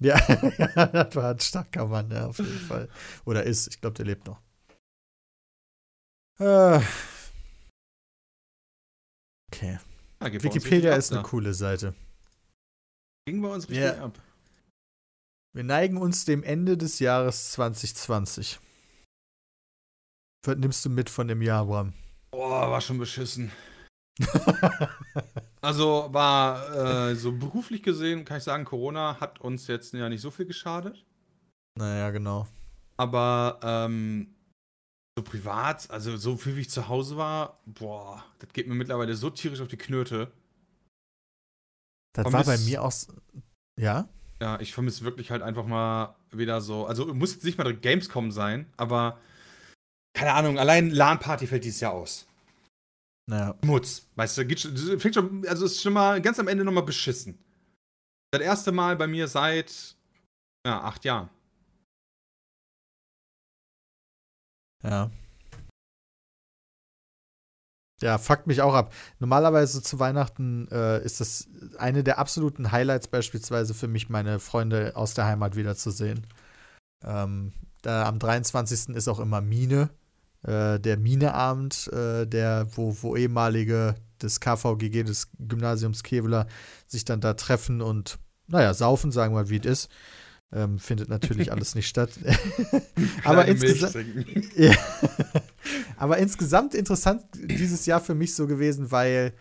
[0.00, 0.16] Ja,
[0.92, 2.88] das war ein starker Mann, ja, auf jeden Fall.
[3.24, 4.40] Oder ist, ich glaube, der lebt noch.
[6.40, 6.80] Äh.
[9.52, 9.78] Okay.
[10.22, 11.28] Ja, Wikipedia ist ab eine da.
[11.28, 11.94] coole Seite.
[13.26, 14.04] Ging bei uns richtig Ja.
[14.04, 14.18] ab.
[15.52, 18.60] Wir neigen uns dem Ende des Jahres 2020.
[20.46, 21.92] Was nimmst du mit von dem Jahr, Bram?
[22.30, 23.50] Boah, war schon beschissen.
[25.62, 30.22] Also war äh, so beruflich gesehen, kann ich sagen, Corona hat uns jetzt ja nicht
[30.22, 31.04] so viel geschadet.
[31.78, 32.46] naja, genau.
[32.96, 34.34] Aber ähm,
[35.16, 39.14] so privat, also so viel wie ich zu Hause war, boah, das geht mir mittlerweile
[39.14, 40.32] so tierisch auf die Knöte.
[42.14, 42.92] Das Vermiss- war bei mir auch.
[43.78, 44.08] Ja?
[44.40, 46.86] Ja, ich vermisse wirklich halt einfach mal wieder so.
[46.86, 49.18] Also muss jetzt nicht mal Gamescom sein, aber
[50.14, 52.26] keine Ahnung, allein LAN-Party fällt dieses Jahr aus.
[53.26, 53.54] Naja.
[53.62, 54.06] Schmutz.
[54.16, 54.60] Weißt du, geht
[55.00, 57.38] fängt schon, also ist schon mal ganz am Ende nochmal beschissen.
[58.32, 59.96] Das erste Mal bei mir seit
[60.66, 61.28] ja, acht Jahren.
[64.82, 65.10] Ja.
[68.02, 68.94] Ja, fuckt mich auch ab.
[69.18, 74.96] Normalerweise zu Weihnachten äh, ist das eine der absoluten Highlights beispielsweise für mich, meine Freunde
[74.96, 76.26] aus der Heimat wiederzusehen.
[77.04, 78.96] Ähm, da am 23.
[78.96, 79.90] ist auch immer Mine,
[80.42, 86.46] äh, der Mineabend, äh, der, wo, wo ehemalige des KVGG, des Gymnasiums Keveler,
[86.86, 89.90] sich dann da treffen und, naja, saufen, sagen wir, wie es ist.
[90.52, 92.10] Ähm, findet natürlich alles nicht statt.
[93.24, 93.94] aber, insgesamt,
[94.56, 94.74] ja.
[95.96, 99.32] aber insgesamt interessant dieses Jahr für mich so gewesen, weil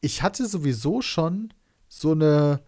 [0.00, 1.52] ich hatte sowieso schon
[1.88, 2.60] so eine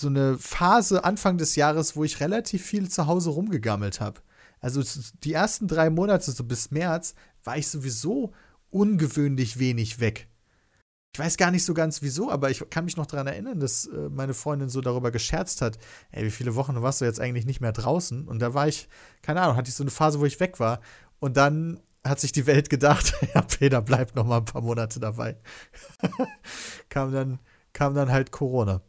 [0.00, 4.20] so eine Phase Anfang des Jahres, wo ich relativ viel zu Hause rumgegammelt habe.
[4.60, 4.82] Also
[5.24, 8.32] die ersten drei Monate, so bis März, war ich sowieso
[8.70, 10.28] ungewöhnlich wenig weg.
[11.14, 13.86] Ich weiß gar nicht so ganz wieso, aber ich kann mich noch daran erinnern, dass
[13.86, 15.78] äh, meine Freundin so darüber gescherzt hat,
[16.12, 18.28] ey, wie viele Wochen warst du jetzt eigentlich nicht mehr draußen?
[18.28, 18.88] Und da war ich,
[19.22, 20.80] keine Ahnung, hatte ich so eine Phase, wo ich weg war.
[21.18, 25.00] Und dann hat sich die Welt gedacht, ja, Peter bleibt noch mal ein paar Monate
[25.00, 25.36] dabei.
[26.88, 27.38] kam, dann,
[27.72, 28.82] kam dann halt Corona.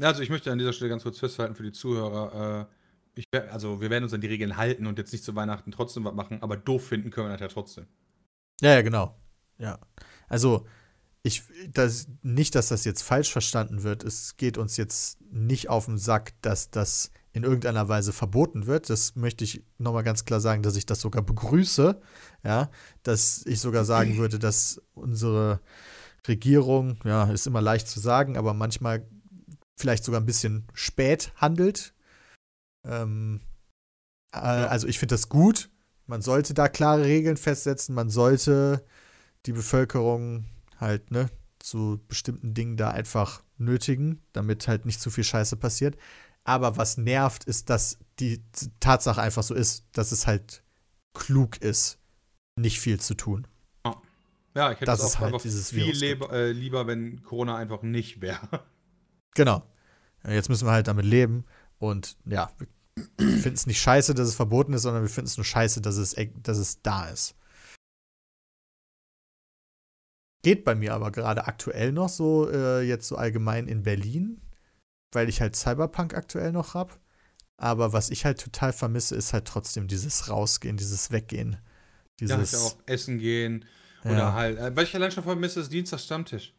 [0.00, 2.74] Also ich möchte an dieser Stelle ganz kurz festhalten für die Zuhörer, äh,
[3.18, 6.04] ich, also wir werden uns an die Regeln halten und jetzt nicht zu Weihnachten trotzdem
[6.04, 7.86] was machen, aber doof finden können wir das ja trotzdem.
[8.60, 9.16] Ja, ja, genau.
[9.58, 9.80] Ja.
[10.28, 10.66] Also,
[11.28, 14.02] ich, das, nicht, dass das jetzt falsch verstanden wird.
[14.02, 18.90] Es geht uns jetzt nicht auf den Sack, dass das in irgendeiner Weise verboten wird.
[18.90, 22.00] Das möchte ich nochmal ganz klar sagen, dass ich das sogar begrüße.
[22.42, 22.70] Ja,
[23.02, 25.60] dass ich sogar sagen würde, dass unsere
[26.26, 29.06] Regierung, ja, ist immer leicht zu sagen, aber manchmal
[29.76, 31.94] vielleicht sogar ein bisschen spät handelt.
[32.84, 33.40] Ähm,
[34.32, 35.70] äh, Also ich finde das gut,
[36.06, 38.84] man sollte da klare Regeln festsetzen, man sollte
[39.46, 40.46] die Bevölkerung
[40.78, 45.96] halt, ne, zu bestimmten Dingen da einfach nötigen, damit halt nicht zu viel Scheiße passiert.
[46.44, 48.42] Aber was nervt, ist, dass die
[48.80, 50.62] Tatsache einfach so ist, dass es halt
[51.12, 51.98] klug ist,
[52.56, 53.46] nicht viel zu tun.
[54.54, 57.82] Ja, ich hätte das es auch halt einfach viel lieber, äh, lieber, wenn Corona einfach
[57.82, 58.40] nicht wäre.
[59.34, 59.62] Genau.
[60.26, 61.44] Jetzt müssen wir halt damit leben.
[61.78, 62.50] Und ja,
[62.96, 65.80] wir finden es nicht scheiße, dass es verboten ist, sondern wir finden es nur scheiße,
[65.80, 67.36] dass es, dass es da ist.
[70.48, 74.40] Geht bei mir aber gerade aktuell noch so, äh, jetzt so allgemein in Berlin,
[75.12, 76.98] weil ich halt Cyberpunk aktuell noch hab.
[77.58, 81.58] Aber was ich halt total vermisse, ist halt trotzdem dieses Rausgehen, dieses Weggehen.
[82.18, 83.66] Dieses ja, auch essen gehen.
[84.04, 84.10] Ja.
[84.10, 86.54] Oder halt, äh, weil ich allein schon vermisse, ist Dienstag Stammtisch.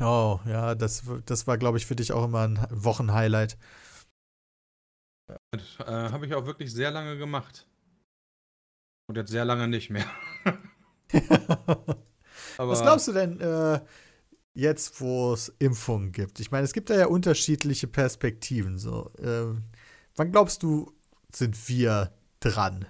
[0.00, 3.58] Oh, ja, das, das war, glaube ich, für dich auch immer ein Wochenhighlight.
[5.50, 7.66] Das äh, habe ich auch wirklich sehr lange gemacht.
[9.08, 10.06] Und jetzt sehr lange nicht mehr.
[12.58, 13.80] Was glaubst du denn äh,
[14.54, 16.40] jetzt, wo es Impfungen gibt?
[16.40, 18.78] Ich meine, es gibt da ja unterschiedliche Perspektiven.
[18.78, 19.10] So.
[19.18, 19.54] Äh,
[20.16, 20.92] wann glaubst du,
[21.32, 22.86] sind wir dran?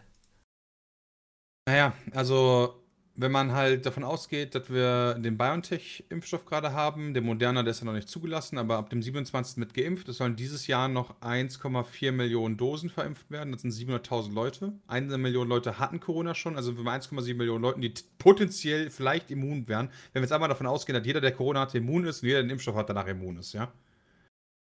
[1.68, 2.77] Naja, also
[3.20, 7.80] wenn man halt davon ausgeht, dass wir den BioNTech-Impfstoff gerade haben, der Moderna, der ist
[7.80, 9.56] ja noch nicht zugelassen, aber ab dem 27.
[9.56, 10.08] mit geimpft.
[10.08, 13.50] Es sollen dieses Jahr noch 1,4 Millionen Dosen verimpft werden.
[13.50, 14.72] Das sind 700.000 Leute.
[14.86, 19.32] Eine Million Leute hatten Corona schon, also wir haben 1,7 Millionen Leute, die potenziell vielleicht
[19.32, 19.88] immun wären.
[20.12, 22.38] Wenn wir jetzt einmal davon ausgehen, dass jeder, der Corona hat, immun ist und jeder,
[22.38, 23.72] der den Impfstoff hat, danach immun ist, ja?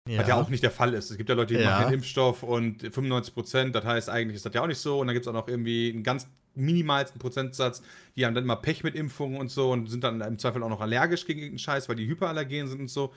[0.07, 0.19] Ja.
[0.19, 1.09] Was ja auch nicht der Fall ist.
[1.09, 1.71] Es gibt ja Leute, die ja.
[1.71, 4.99] machen den Impfstoff und 95 Prozent, das heißt, eigentlich ist das ja auch nicht so.
[4.99, 7.81] Und dann gibt es auch noch irgendwie einen ganz minimalsten Prozentsatz,
[8.15, 10.69] die haben dann immer Pech mit Impfungen und so und sind dann im Zweifel auch
[10.69, 13.13] noch allergisch gegen irgendeinen Scheiß, weil die hyperallergen sind und so.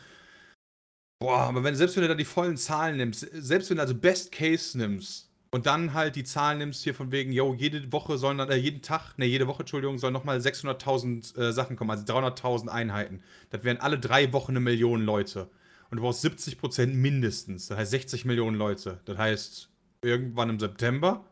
[1.18, 3.94] Boah, aber wenn, selbst wenn du da die vollen Zahlen nimmst, selbst wenn du also
[3.94, 8.18] Best Case nimmst und dann halt die Zahlen nimmst hier von wegen, yo, jede Woche
[8.18, 11.90] sollen dann, äh, jeden Tag, ne, jede Woche, Entschuldigung, sollen nochmal 600.000 äh, Sachen kommen,
[11.90, 13.22] also 300.000 Einheiten.
[13.51, 15.49] Das wären alle drei Wochen eine Million Leute
[15.90, 17.68] und du brauchst 70 Prozent mindestens.
[17.68, 19.01] Das heißt 60 Millionen Leute.
[19.05, 19.70] Das heißt,
[20.03, 21.25] irgendwann im September.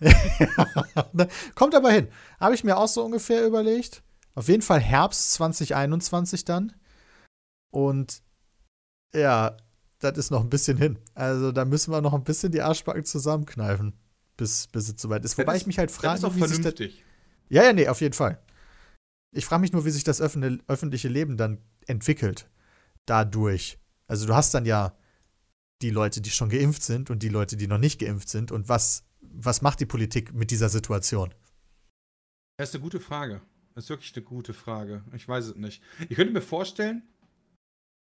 [1.54, 2.08] Kommt aber hin.
[2.38, 4.02] Habe ich mir auch so ungefähr überlegt.
[4.34, 6.72] Auf jeden Fall Herbst 2021 dann.
[7.70, 8.22] Und
[9.14, 9.56] ja,
[9.98, 10.98] das ist noch ein bisschen hin.
[11.14, 13.94] Also da müssen wir noch ein bisschen die Arschbacken zusammenkneifen,
[14.36, 15.38] bis, bis es soweit ist.
[15.38, 16.92] Wobei das ich mich halt frage, wie vernünftig.
[16.92, 17.06] sich das.
[17.48, 18.40] Ja, ja, nee, auf jeden Fall.
[19.32, 22.48] Ich frage mich nur, wie sich das öffentliche Leben dann entwickelt.
[23.06, 23.78] Dadurch.
[24.06, 24.96] Also du hast dann ja
[25.82, 28.50] die Leute, die schon geimpft sind und die Leute, die noch nicht geimpft sind.
[28.50, 29.04] Und was,
[29.36, 31.32] was macht die Politik mit dieser Situation?
[32.58, 33.42] Das ist eine gute Frage.
[33.74, 35.04] Das ist wirklich eine gute Frage.
[35.14, 35.82] Ich weiß es nicht.
[36.08, 37.02] Ich könnte mir vorstellen,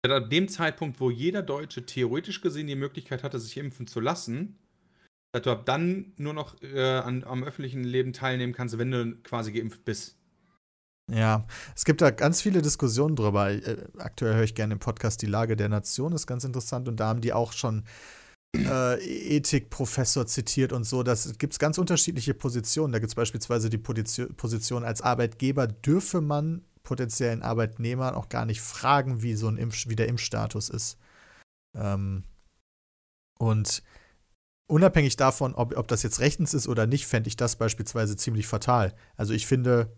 [0.02, 4.00] dass ab dem Zeitpunkt, wo jeder Deutsche theoretisch gesehen die Möglichkeit hatte, sich impfen zu
[4.00, 4.58] lassen,
[5.34, 9.16] dass du ab dann nur noch äh, an, am öffentlichen Leben teilnehmen kannst, wenn du
[9.24, 10.18] quasi geimpft bist.
[11.10, 13.50] Ja, es gibt da ganz viele Diskussionen drüber.
[13.50, 16.88] Äh, aktuell höre ich gerne den Podcast Die Lage der Nation, ist ganz interessant.
[16.88, 17.84] Und da haben die auch schon
[18.66, 21.04] äh, Ethikprofessor zitiert und so.
[21.04, 22.94] Da gibt es ganz unterschiedliche Positionen.
[22.94, 28.62] Da gibt es beispielsweise die Position, als Arbeitgeber dürfe man potenziellen Arbeitnehmern auch gar nicht
[28.62, 30.98] fragen, wie so ein Impf wie der Impfstatus ist.
[31.76, 32.24] Ähm,
[33.38, 33.84] und
[34.68, 38.48] unabhängig davon, ob, ob das jetzt rechtens ist oder nicht, fände ich das beispielsweise ziemlich
[38.48, 38.96] fatal.
[39.16, 39.92] Also ich finde,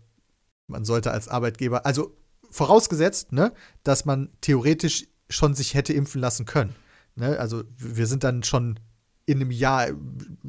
[0.66, 2.16] man sollte als Arbeitgeber, also
[2.50, 3.52] vorausgesetzt, ne,
[3.84, 6.74] dass man theoretisch schon sich hätte impfen lassen können.
[7.20, 7.38] Ne?
[7.38, 8.80] Also wir sind dann schon
[9.26, 9.88] in einem Jahr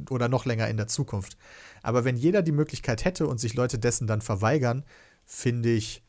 [0.10, 1.38] oder noch länger in der Zukunft.
[1.84, 4.84] Aber wenn jeder die Möglichkeit hätte und sich Leute dessen dann verweigern,
[5.26, 6.04] finde ich,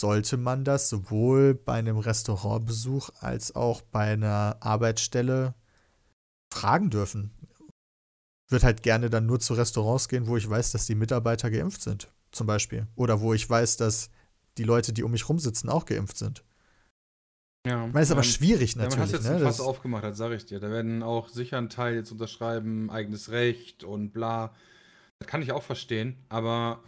[0.00, 5.54] sollte man das sowohl bei einem Restaurantbesuch als auch bei einer Arbeitsstelle
[6.52, 7.30] fragen dürfen.
[8.48, 11.82] Würde halt gerne dann nur zu Restaurants gehen, wo ich weiß, dass die Mitarbeiter geimpft
[11.82, 12.86] sind, zum Beispiel.
[12.96, 14.10] Oder wo ich weiß, dass
[14.58, 16.42] die Leute, die um mich rumsitzen, auch geimpft sind.
[17.66, 18.94] Ja, ich meine, ist aber schwierig natürlich.
[18.94, 19.36] Ja, man hast jetzt ne?
[19.36, 20.58] ein Fass aufgemacht, das sage ich dir.
[20.58, 24.52] Da werden auch sicher ein Teil jetzt unterschreiben, eigenes Recht und bla.
[25.20, 26.82] Das kann ich auch verstehen, aber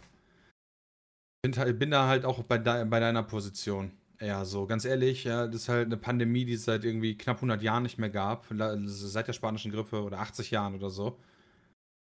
[1.41, 3.91] bin, bin da halt auch bei, de, bei deiner Position.
[4.19, 7.37] Ja, so ganz ehrlich, ja, das ist halt eine Pandemie, die es seit irgendwie knapp
[7.37, 11.19] 100 Jahren nicht mehr gab, seit der spanischen Grippe oder 80 Jahren oder so.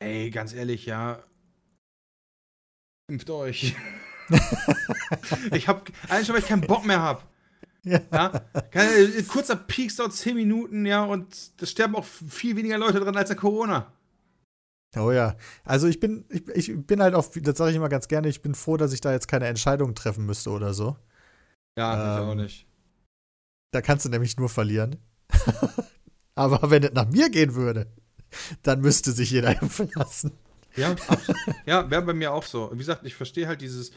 [0.01, 1.23] Ey, ganz ehrlich, ja,
[3.11, 3.75] impft euch.
[5.53, 7.27] ich hab, eigentlich schon, weil ich keinen Bock mehr hab.
[7.91, 8.01] Ja.
[8.13, 9.23] ja?
[9.29, 13.29] kurzer Peaks dauert 10 Minuten, ja, und da sterben auch viel weniger Leute dran als
[13.29, 13.93] der Corona.
[14.97, 15.37] Oh ja.
[15.65, 18.43] Also ich bin, ich, ich bin halt auch, das sage ich immer ganz gerne, ich
[18.43, 20.97] bin froh, dass ich da jetzt keine Entscheidung treffen müsste oder so.
[21.77, 22.67] Ja, ähm, ich auch nicht.
[23.71, 24.97] Da kannst du nämlich nur verlieren.
[26.35, 27.87] Aber wenn es nach mir gehen würde,
[28.63, 30.33] dann müsste sich jeder impfen lassen.
[30.77, 30.95] Ja,
[31.67, 32.71] ja, wäre bei mir auch so.
[32.73, 33.91] Wie gesagt, ich verstehe halt dieses,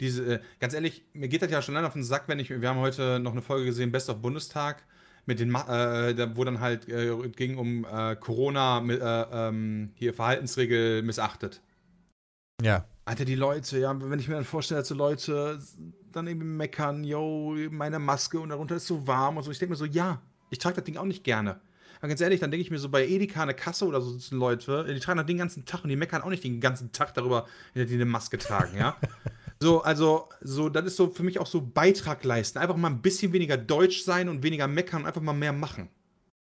[0.00, 2.50] diese, äh, ganz ehrlich, mir geht das ja schon lange auf den Sack, wenn ich,
[2.50, 4.84] wir haben heute noch eine Folge gesehen, Best of Bundestag,
[5.26, 11.02] mit den, äh, wo dann halt äh, ging um äh, Corona, äh, ähm, hier Verhaltensregel
[11.02, 11.60] missachtet.
[12.62, 12.86] Ja.
[13.04, 15.58] Alter, die Leute, ja, wenn ich mir dann vorstelle, dass so Leute
[16.12, 19.50] dann irgendwie meckern, yo, meine Maske und darunter ist so warm und so.
[19.50, 21.60] Ich denke mir so, ja, ich trage das Ding auch nicht gerne.
[21.98, 24.38] Aber ganz ehrlich, dann denke ich mir so bei Edeka eine Kasse oder so sitzen
[24.38, 27.14] Leute, die tragen das den ganzen Tag und die meckern auch nicht den ganzen Tag
[27.14, 28.96] darüber, dass die eine Maske tragen, ja.
[29.60, 32.58] So, also, so, das ist so für mich auch so Beitrag leisten.
[32.58, 35.88] Einfach mal ein bisschen weniger deutsch sein und weniger meckern und einfach mal mehr machen.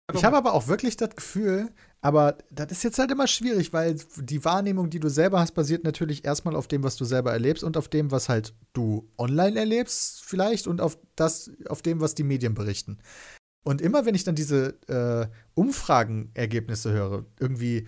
[0.07, 3.73] Einfach ich habe aber auch wirklich das Gefühl, aber das ist jetzt halt immer schwierig,
[3.73, 7.33] weil die Wahrnehmung, die du selber hast, basiert natürlich erstmal auf dem, was du selber
[7.33, 12.01] erlebst und auf dem, was halt du online erlebst, vielleicht, und auf das, auf dem,
[12.01, 12.99] was die Medien berichten.
[13.65, 17.87] Und immer wenn ich dann diese äh, Umfragenergebnisse höre, irgendwie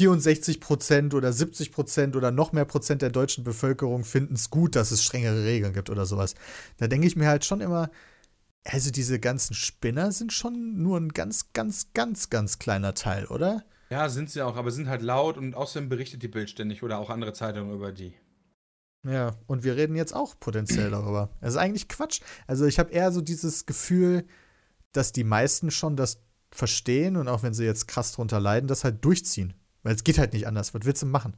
[0.00, 4.74] 64 Prozent oder 70 Prozent oder noch mehr Prozent der deutschen Bevölkerung finden es gut,
[4.74, 6.34] dass es strengere Regeln gibt oder sowas.
[6.78, 7.90] Da denke ich mir halt schon immer,
[8.64, 13.62] also diese ganzen Spinner sind schon nur ein ganz, ganz, ganz, ganz kleiner Teil, oder?
[13.90, 16.98] Ja, sind sie auch, aber sind halt laut und außerdem berichtet die Bild ständig oder
[16.98, 18.14] auch andere Zeitungen über die.
[19.02, 21.28] Ja, und wir reden jetzt auch potenziell darüber.
[21.42, 22.22] Das ist eigentlich Quatsch.
[22.46, 24.24] Also ich habe eher so dieses Gefühl,
[24.92, 28.82] dass die meisten schon das verstehen und auch wenn sie jetzt krass drunter leiden, das
[28.82, 29.52] halt durchziehen.
[29.82, 30.74] Weil es geht halt nicht anders.
[30.74, 31.36] Was willst du machen?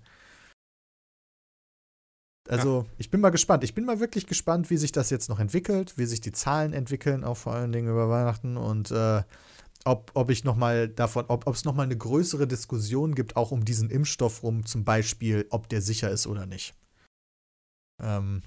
[2.49, 2.95] Also, ja.
[2.99, 3.63] ich bin mal gespannt.
[3.65, 6.73] Ich bin mal wirklich gespannt, wie sich das jetzt noch entwickelt, wie sich die Zahlen
[6.73, 9.23] entwickeln, auch vor allen Dingen über Weihnachten und äh,
[9.85, 13.51] ob, ob ich noch mal davon, ob es noch mal eine größere Diskussion gibt, auch
[13.51, 16.75] um diesen Impfstoff rum, zum Beispiel, ob der sicher ist oder nicht.
[18.01, 18.43] Ähm,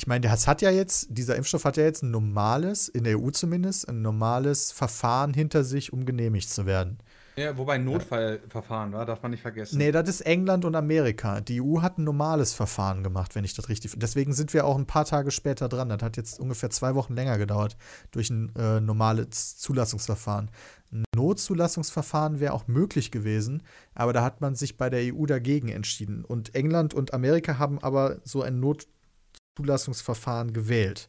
[0.00, 3.18] ich meine, das hat ja jetzt, dieser Impfstoff hat ja jetzt ein normales, in der
[3.18, 6.98] EU zumindest, ein normales Verfahren hinter sich, um genehmigt zu werden.
[7.40, 9.78] Ja, wobei ein Notfallverfahren war, darf man nicht vergessen.
[9.78, 11.40] Nee, das ist England und Amerika.
[11.40, 13.94] Die EU hat ein normales Verfahren gemacht, wenn ich das richtig.
[13.96, 15.88] Deswegen sind wir auch ein paar Tage später dran.
[15.88, 17.78] Das hat jetzt ungefähr zwei Wochen länger gedauert
[18.10, 20.50] durch ein äh, normales Zulassungsverfahren.
[20.92, 23.62] Ein Notzulassungsverfahren wäre auch möglich gewesen,
[23.94, 26.26] aber da hat man sich bei der EU dagegen entschieden.
[26.26, 31.08] Und England und Amerika haben aber so ein Notzulassungsverfahren gewählt.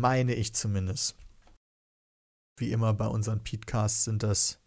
[0.00, 1.16] Meine ich zumindest.
[2.60, 4.61] Wie immer bei unseren Podcasts sind das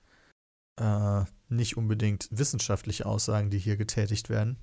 [0.80, 4.58] äh, nicht unbedingt wissenschaftliche Aussagen, die hier getätigt werden.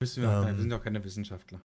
[0.00, 1.62] Müssen wir, ähm, wir sind doch keine Wissenschaftler.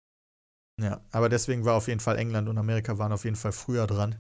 [0.82, 3.88] Ja, aber deswegen war auf jeden Fall England und Amerika waren auf jeden Fall früher
[3.88, 4.16] dran.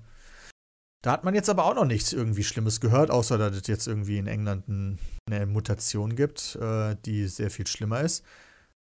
[1.03, 3.87] Da hat man jetzt aber auch noch nichts irgendwie Schlimmes gehört, außer dass es jetzt
[3.87, 8.23] irgendwie in England eine Mutation gibt, äh, die sehr viel schlimmer ist.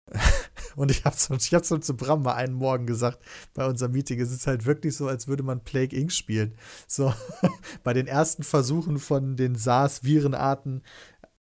[0.76, 3.22] Und ich habe schon, ich schon zu Bram mal einen Morgen gesagt
[3.54, 6.12] bei unserem Meeting, es ist halt wirklich so, als würde man Plague Inc.
[6.12, 6.54] spielen.
[6.86, 7.14] So,
[7.84, 10.82] bei den ersten Versuchen von den SARS-Virenarten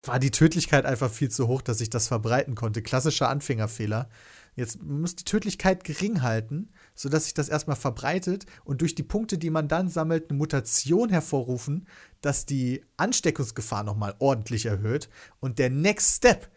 [0.03, 2.81] war die Tödlichkeit einfach viel zu hoch, dass ich das verbreiten konnte.
[2.81, 4.09] Klassischer Anfängerfehler.
[4.55, 9.37] Jetzt muss die Tödlichkeit gering halten, sodass sich das erstmal verbreitet und durch die Punkte,
[9.37, 11.87] die man dann sammelt, eine Mutation hervorrufen,
[12.21, 15.09] dass die Ansteckungsgefahr nochmal ordentlich erhöht.
[15.39, 16.49] Und der Next Step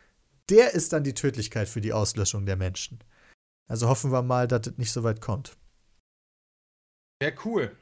[0.50, 2.98] der ist dann die Tödlichkeit für die Auslöschung der Menschen.
[3.68, 5.56] Also hoffen wir mal, dass es nicht so weit kommt.
[7.22, 7.76] Ja, cool.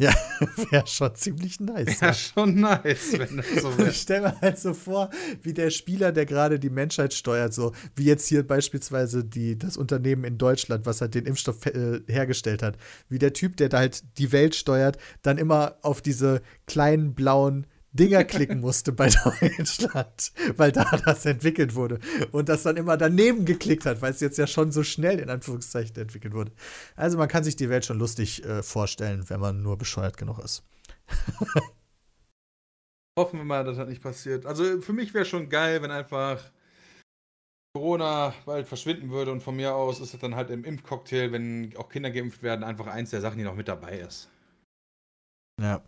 [0.00, 0.14] Ja,
[0.70, 2.00] wäre schon ziemlich nice.
[2.00, 2.14] Ja, ja.
[2.14, 3.90] schon nice, wenn das so wäre.
[3.90, 5.10] Ich stell mir halt so vor,
[5.42, 9.76] wie der Spieler, der gerade die Menschheit steuert, so wie jetzt hier beispielsweise die, das
[9.76, 12.78] Unternehmen in Deutschland, was halt den Impfstoff äh, hergestellt hat,
[13.10, 17.66] wie der Typ, der da halt die Welt steuert, dann immer auf diese kleinen blauen
[17.92, 21.98] Dinger klicken musste bei Deutschland, weil da das entwickelt wurde.
[22.30, 25.28] Und das dann immer daneben geklickt hat, weil es jetzt ja schon so schnell in
[25.28, 26.52] Anführungszeichen entwickelt wurde.
[26.96, 30.38] Also man kann sich die Welt schon lustig äh, vorstellen, wenn man nur bescheuert genug
[30.38, 30.62] ist.
[33.18, 34.46] Hoffen wir mal, dass das nicht passiert.
[34.46, 36.40] Also für mich wäre schon geil, wenn einfach
[37.74, 41.76] Corona bald verschwinden würde und von mir aus ist es dann halt im Impfcocktail, wenn
[41.76, 44.28] auch Kinder geimpft werden, einfach eins der Sachen, die noch mit dabei ist.
[45.60, 45.82] Ja.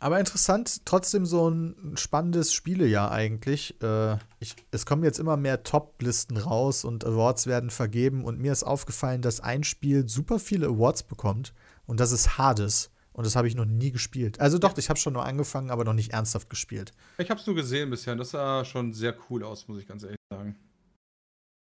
[0.00, 3.82] Aber interessant, trotzdem so ein spannendes Spielejahr eigentlich.
[3.82, 8.24] Äh, ich, es kommen jetzt immer mehr Top-Listen raus und Awards werden vergeben.
[8.24, 11.52] Und mir ist aufgefallen, dass ein Spiel super viele Awards bekommt.
[11.86, 12.90] Und das ist Hades.
[13.12, 14.38] Und das habe ich noch nie gespielt.
[14.38, 16.92] Also doch, ich habe schon nur angefangen, aber noch nicht ernsthaft gespielt.
[17.18, 18.14] Ich habe es nur gesehen bisher.
[18.14, 20.56] Das sah schon sehr cool aus, muss ich ganz ehrlich sagen.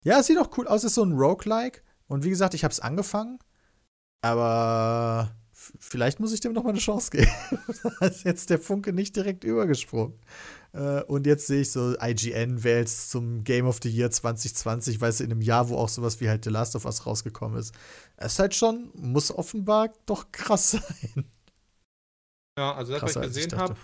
[0.03, 0.81] Ja, es sieht auch cool aus.
[0.81, 1.83] Es ist so ein Roguelike.
[2.07, 3.39] Und wie gesagt, ich habe es angefangen.
[4.23, 5.37] Aber
[5.79, 7.31] vielleicht muss ich dem noch mal eine Chance geben.
[8.01, 10.19] da ist jetzt der Funke nicht direkt übergesprungen.
[10.73, 15.21] Äh, und jetzt sehe ich so, IGN wählt zum Game of the Year 2020, weißt
[15.21, 17.75] du, in einem Jahr, wo auch sowas wie halt The Last of Us rausgekommen ist.
[18.17, 20.71] Es ist halt schon, muss offenbar doch krass
[21.13, 21.25] sein.
[22.59, 23.75] Ja, also das, Krasser, was ich gesehen habe,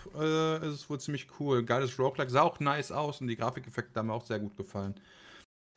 [0.62, 1.64] äh, ist wohl ziemlich cool.
[1.64, 4.94] Geiles Roguelike, sah auch nice aus und die Grafikeffekte haben mir auch sehr gut gefallen.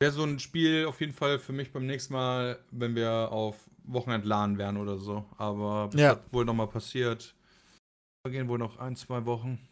[0.04, 3.56] Wäre so ein Spiel auf jeden Fall für mich beim nächsten Mal, wenn wir auf
[3.84, 5.24] Wochenend laden werden oder so.
[5.38, 6.20] Aber das ja.
[6.30, 7.34] wohl nochmal passiert.
[8.22, 9.66] Da gehen wohl noch ein, zwei Wochen.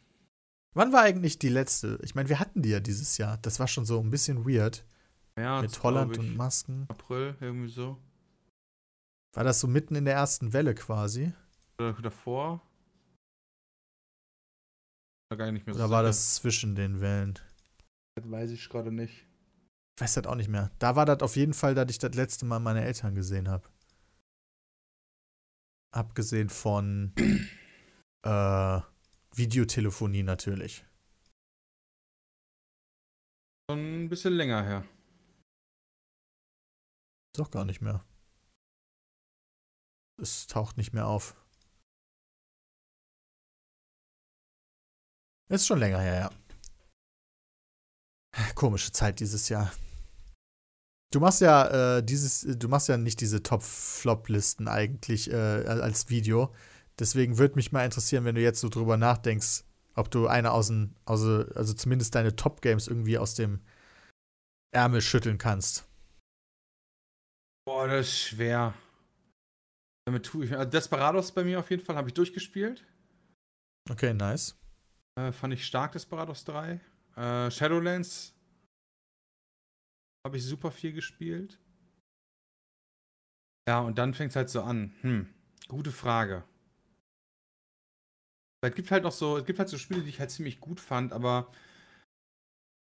[0.72, 1.98] Wann war eigentlich die letzte?
[2.02, 3.36] Ich meine, wir hatten die ja dieses Jahr.
[3.42, 4.86] Das war schon so ein bisschen weird.
[5.36, 6.86] Ja, Mit Holland und Masken.
[6.88, 7.98] April, irgendwie so.
[9.34, 11.34] War das so mitten in der ersten Welle quasi?
[11.78, 12.62] Oder davor?
[15.28, 17.38] War gar nicht mehr so Oder war das zwischen den Wellen?
[18.14, 19.26] Das weiß ich gerade nicht.
[19.96, 20.70] Ich weiß das auch nicht mehr.
[20.78, 23.68] Da war das auf jeden Fall, dass ich das letzte Mal meine Eltern gesehen habe.
[25.94, 27.12] Abgesehen von
[28.24, 28.80] äh,
[29.34, 30.84] Videotelefonie natürlich.
[33.70, 34.88] Schon ein bisschen länger her.
[37.34, 38.04] Doch gar nicht mehr.
[40.20, 41.36] Es taucht nicht mehr auf.
[45.48, 46.41] Ist schon länger her, ja.
[48.54, 49.72] Komische Zeit dieses Jahr.
[51.12, 56.54] Du machst ja äh, dieses, du machst ja nicht diese Top-Flop-Listen eigentlich äh, als Video.
[56.98, 59.64] Deswegen würde mich mal interessieren, wenn du jetzt so drüber nachdenkst,
[59.94, 63.60] ob du eine aus dem, also, also zumindest deine Top-Games irgendwie aus dem
[64.74, 65.86] Ärmel schütteln kannst.
[67.66, 68.74] Boah, das ist schwer.
[70.06, 70.56] Damit tue ich.
[70.56, 72.84] Also Desperados bei mir auf jeden Fall habe ich durchgespielt.
[73.90, 74.58] Okay, nice.
[75.18, 76.80] Äh, fand ich stark, Desperados 3.
[77.16, 78.34] Äh, Shadowlands
[80.26, 81.58] habe ich super viel gespielt.
[83.68, 84.94] Ja, und dann fängt es halt so an.
[85.02, 85.28] Hm,
[85.68, 86.44] gute Frage.
[88.64, 90.78] Es gibt halt noch so, es gibt halt so Spiele, die ich halt ziemlich gut
[90.78, 91.52] fand, aber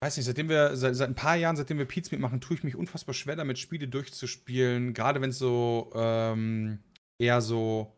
[0.02, 2.64] weiß nicht, seitdem wir, seit, seit ein paar Jahren, seitdem wir Pete's mitmachen, tue ich
[2.64, 4.92] mich unfassbar schwer damit, Spiele durchzuspielen.
[4.92, 6.80] Gerade wenn es so ähm,
[7.18, 7.96] eher so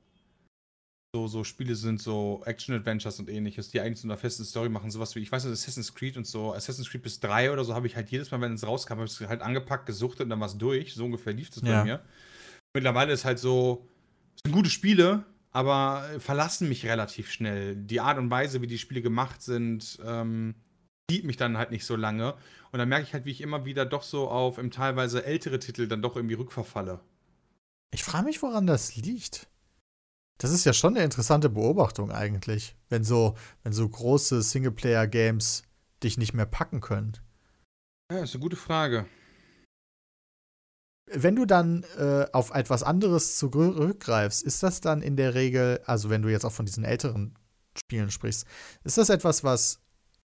[1.16, 4.90] so, so Spiele sind, so Action-Adventures und ähnliches, die eigentlich so eine feste Story machen,
[4.90, 7.74] sowas wie, ich weiß nicht, Assassin's Creed und so, Assassin's Creed bis 3 oder so,
[7.74, 10.30] habe ich halt jedes Mal, wenn es rauskam, habe ich es halt angepackt, gesuchtet und
[10.30, 10.92] dann war es durch.
[10.92, 11.78] So ungefähr lief es ja.
[11.78, 12.00] bei mir.
[12.74, 13.88] Mittlerweile ist halt so,
[14.34, 17.76] es sind gute Spiele, aber verlassen mich relativ schnell.
[17.76, 20.54] Die Art und Weise, wie die Spiele gemacht sind, ähm,
[21.10, 22.34] zieht mich dann halt nicht so lange.
[22.72, 25.58] Und dann merke ich halt, wie ich immer wieder doch so auf im teilweise ältere
[25.60, 27.00] Titel dann doch irgendwie rückverfalle.
[27.90, 29.46] Ich frage mich, woran das liegt.
[30.38, 35.62] Das ist ja schon eine interessante Beobachtung eigentlich, wenn so, wenn so große Singleplayer-Games
[36.02, 37.16] dich nicht mehr packen können.
[38.12, 39.06] Ja, ist eine gute Frage.
[41.10, 46.10] Wenn du dann äh, auf etwas anderes zurückgreifst, ist das dann in der Regel, also
[46.10, 47.34] wenn du jetzt auch von diesen älteren
[47.78, 48.46] Spielen sprichst,
[48.84, 49.80] ist das etwas, was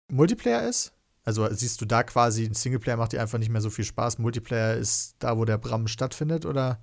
[0.10, 0.93] Multiplayer ist?
[1.26, 4.18] Also siehst du da quasi, ein Singleplayer macht dir einfach nicht mehr so viel Spaß,
[4.18, 6.82] Multiplayer ist da, wo der Bram stattfindet, oder?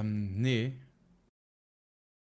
[0.00, 0.76] Ähm, nee,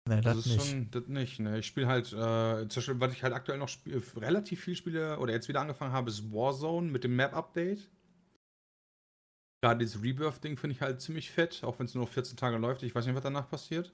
[0.08, 0.70] Nee, das, das ist nicht.
[0.70, 1.40] schon das nicht.
[1.40, 1.60] Ne?
[1.60, 5.20] Ich spiele halt, äh, zum Beispiel, was ich halt aktuell noch spiel, relativ viel spiele
[5.20, 7.90] oder jetzt wieder angefangen habe, ist Warzone mit dem Map-Update.
[9.62, 12.84] Gerade dieses Rebirth-Ding finde ich halt ziemlich fett, auch wenn es nur 14 Tage läuft.
[12.84, 13.92] Ich weiß nicht, was danach passiert.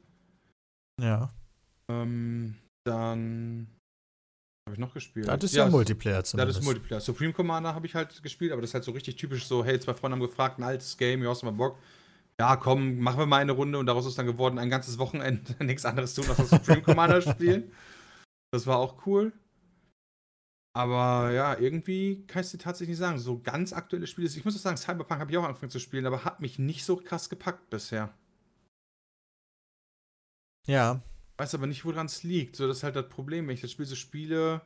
[1.01, 1.33] Ja.
[1.89, 2.55] Ähm,
[2.85, 3.67] dann
[4.67, 5.27] habe ich noch gespielt.
[5.27, 6.57] Das ist ja, ja Multiplayer zumindest.
[6.57, 7.01] Das ist Multiplayer.
[7.01, 9.79] Supreme Commander habe ich halt gespielt, aber das ist halt so richtig typisch so, hey,
[9.79, 11.77] zwei Freunde haben gefragt, ein altes Game, ja, hast du mal Bock?
[12.39, 15.55] Ja, komm, machen wir mal eine Runde und daraus ist dann geworden, ein ganzes Wochenende
[15.63, 17.71] nichts anderes tun, als das Supreme Commander spielen.
[18.51, 19.33] Das war auch cool.
[20.75, 23.19] Aber ja, irgendwie kann ich es dir tatsächlich nicht sagen.
[23.19, 26.07] So ganz aktuelle Spiele, ich muss auch sagen, Cyberpunk habe ich auch angefangen zu spielen,
[26.07, 28.11] aber hat mich nicht so krass gepackt bisher.
[30.67, 31.03] Ja.
[31.37, 32.55] Weiß aber nicht, woran es liegt.
[32.55, 33.47] So, das ist halt das Problem.
[33.47, 34.61] Wenn ich das Spiel so spiele,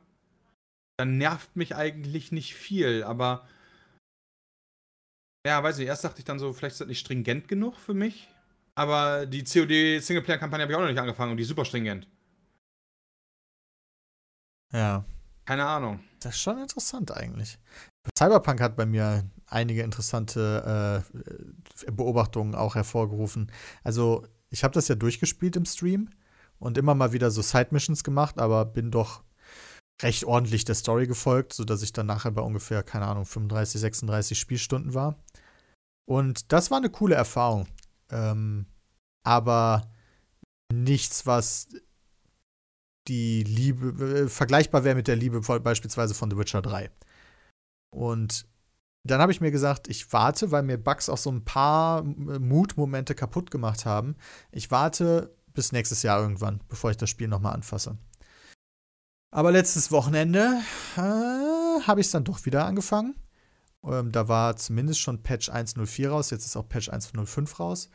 [0.97, 3.47] dann nervt mich eigentlich nicht viel, aber
[5.45, 7.93] ja, weiß nicht, erst dachte ich dann so, vielleicht ist das nicht stringent genug für
[7.93, 8.27] mich.
[8.75, 12.07] Aber die COD Singleplayer-Kampagne habe ich auch noch nicht angefangen und die ist super stringent.
[14.71, 15.05] Ja.
[15.45, 16.01] Keine Ahnung.
[16.19, 17.57] Das ist schon interessant eigentlich.
[18.17, 21.03] Cyberpunk hat bei mir einige interessante
[21.85, 23.51] äh, Beobachtungen auch hervorgerufen.
[23.83, 26.09] Also, ich habe das ja durchgespielt im Stream
[26.59, 29.23] und immer mal wieder so Side-Missions gemacht, aber bin doch
[30.01, 34.39] recht ordentlich der Story gefolgt, sodass ich dann nachher bei ungefähr, keine Ahnung, 35, 36
[34.39, 35.17] Spielstunden war.
[36.07, 37.67] Und das war eine coole Erfahrung.
[38.09, 38.67] Ähm,
[39.25, 39.91] aber
[40.71, 41.67] nichts, was
[43.07, 46.91] die Liebe äh, vergleichbar wäre mit der Liebe beispielsweise von The Witcher 3.
[47.93, 48.47] Und
[49.03, 53.15] dann habe ich mir gesagt, ich warte, weil mir Bugs auch so ein paar Mutmomente
[53.15, 54.15] kaputt gemacht haben.
[54.51, 57.97] Ich warte bis nächstes Jahr irgendwann, bevor ich das Spiel nochmal anfasse.
[59.31, 60.61] Aber letztes Wochenende
[60.95, 63.15] äh, habe ich es dann doch wieder angefangen.
[63.83, 67.89] Ähm, da war zumindest schon Patch 1.04 raus, jetzt ist auch Patch 1.05 raus.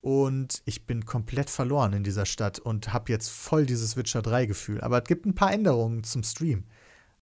[0.00, 4.80] Und ich bin komplett verloren in dieser Stadt und habe jetzt voll dieses Witcher 3-Gefühl.
[4.80, 6.64] Aber es gibt ein paar Änderungen zum Stream.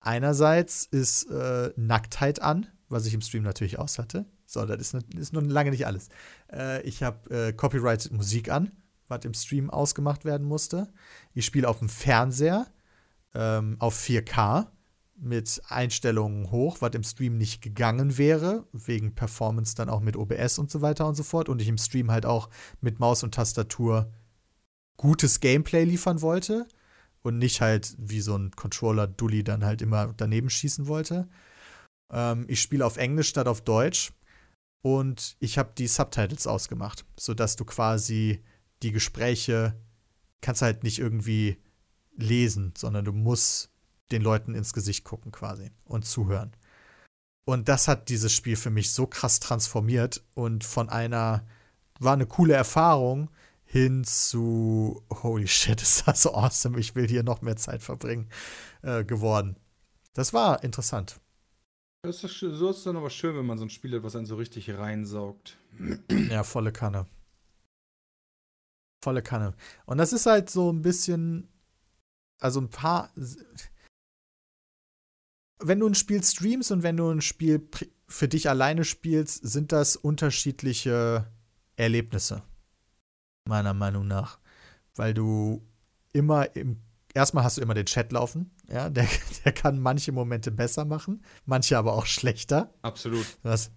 [0.00, 4.26] Einerseits ist äh, Nacktheit an, was ich im Stream natürlich aus hatte.
[4.44, 6.10] So, das ist, ist noch lange nicht alles.
[6.52, 8.70] Äh, ich habe äh, Copyrighted Musik an,
[9.08, 10.92] was im Stream ausgemacht werden musste.
[11.32, 12.66] Ich spiele auf dem Fernseher
[13.36, 14.66] ähm, auf 4K
[15.18, 20.58] mit Einstellungen hoch, was im Stream nicht gegangen wäre, wegen Performance dann auch mit OBS
[20.58, 21.48] und so weiter und so fort.
[21.48, 24.12] Und ich im Stream halt auch mit Maus und Tastatur
[24.96, 26.66] gutes Gameplay liefern wollte
[27.22, 31.28] und nicht halt wie so ein Controller-Dully dann halt immer daneben schießen wollte.
[32.10, 34.12] Ähm, ich spiele auf Englisch statt auf Deutsch
[34.82, 38.42] und ich habe die Subtitles ausgemacht, sodass du quasi
[38.82, 39.74] die Gespräche
[40.40, 41.58] kannst halt nicht irgendwie
[42.16, 43.70] lesen, sondern du musst
[44.10, 46.52] den Leuten ins Gesicht gucken quasi und zuhören.
[47.44, 51.46] Und das hat dieses Spiel für mich so krass transformiert und von einer,
[52.00, 53.30] war eine coole Erfahrung
[53.64, 58.28] hin zu, holy shit, ist das so awesome, ich will hier noch mehr Zeit verbringen,
[58.82, 59.56] äh, geworden.
[60.14, 61.20] Das war interessant.
[62.02, 64.16] Das ist, so ist es dann aber schön, wenn man so ein Spiel hat, was
[64.16, 65.58] einen so richtig reinsaugt.
[66.30, 67.06] Ja, volle Kanne.
[69.02, 69.54] Volle Kanne.
[69.84, 71.48] Und das ist halt so ein bisschen,
[72.38, 73.10] also ein paar
[75.58, 77.68] wenn du ein Spiel streamst und wenn du ein Spiel
[78.06, 81.26] für dich alleine spielst, sind das unterschiedliche
[81.76, 82.42] Erlebnisse.
[83.48, 84.38] Meiner Meinung nach.
[84.94, 85.66] Weil du
[86.12, 86.80] immer im.
[87.14, 89.08] Erstmal hast du immer den Chat laufen, ja, der,
[89.44, 92.74] der kann manche Momente besser machen, manche aber auch schlechter.
[92.82, 93.38] Absolut.
[93.42, 93.72] Du hast,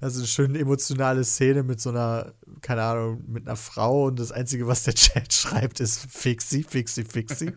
[0.00, 4.18] das ist eine schöne emotionale Szene mit so einer, keine Ahnung, mit einer Frau und
[4.18, 7.52] das Einzige, was der Chat schreibt, ist Fixi, Fixi, Fixi.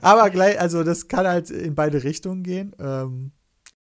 [0.00, 2.74] Aber gleich, also das kann halt in beide Richtungen gehen.
[2.78, 3.32] Ähm,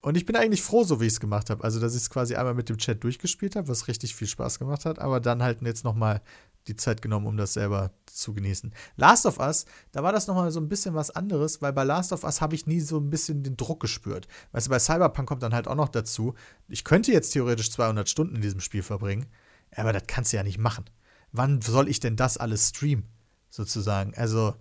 [0.01, 1.63] und ich bin eigentlich froh, so wie ich es gemacht habe.
[1.63, 4.59] Also, dass ich es quasi einmal mit dem Chat durchgespielt habe, was richtig viel Spaß
[4.59, 6.21] gemacht hat, aber dann halt jetzt noch mal
[6.67, 8.73] die Zeit genommen, um das selber zu genießen.
[8.95, 11.83] Last of Us, da war das noch mal so ein bisschen was anderes, weil bei
[11.83, 14.27] Last of Us habe ich nie so ein bisschen den Druck gespürt.
[14.51, 16.33] Weißt du, bei Cyberpunk kommt dann halt auch noch dazu,
[16.67, 19.27] ich könnte jetzt theoretisch 200 Stunden in diesem Spiel verbringen,
[19.75, 20.85] aber das kannst du ja nicht machen.
[21.31, 23.05] Wann soll ich denn das alles streamen,
[23.49, 24.13] sozusagen?
[24.15, 24.55] Also,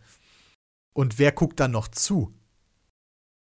[0.93, 2.35] und wer guckt dann noch zu?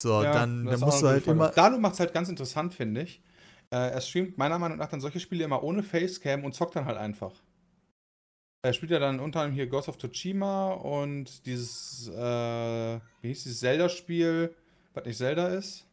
[0.02, 1.48] So, ja, dann, dann musst du halt immer.
[1.48, 3.22] Danu macht es halt ganz interessant, finde ich.
[3.70, 6.84] Äh, er streamt meiner Meinung nach dann solche Spiele immer ohne Facecam und zockt dann
[6.84, 7.32] halt einfach.
[8.66, 13.44] Er spielt ja dann unter anderem hier Ghost of Tsushima und dieses, äh, wie hieß
[13.44, 14.52] dieses Zelda-Spiel,
[14.92, 15.86] was nicht Zelda ist?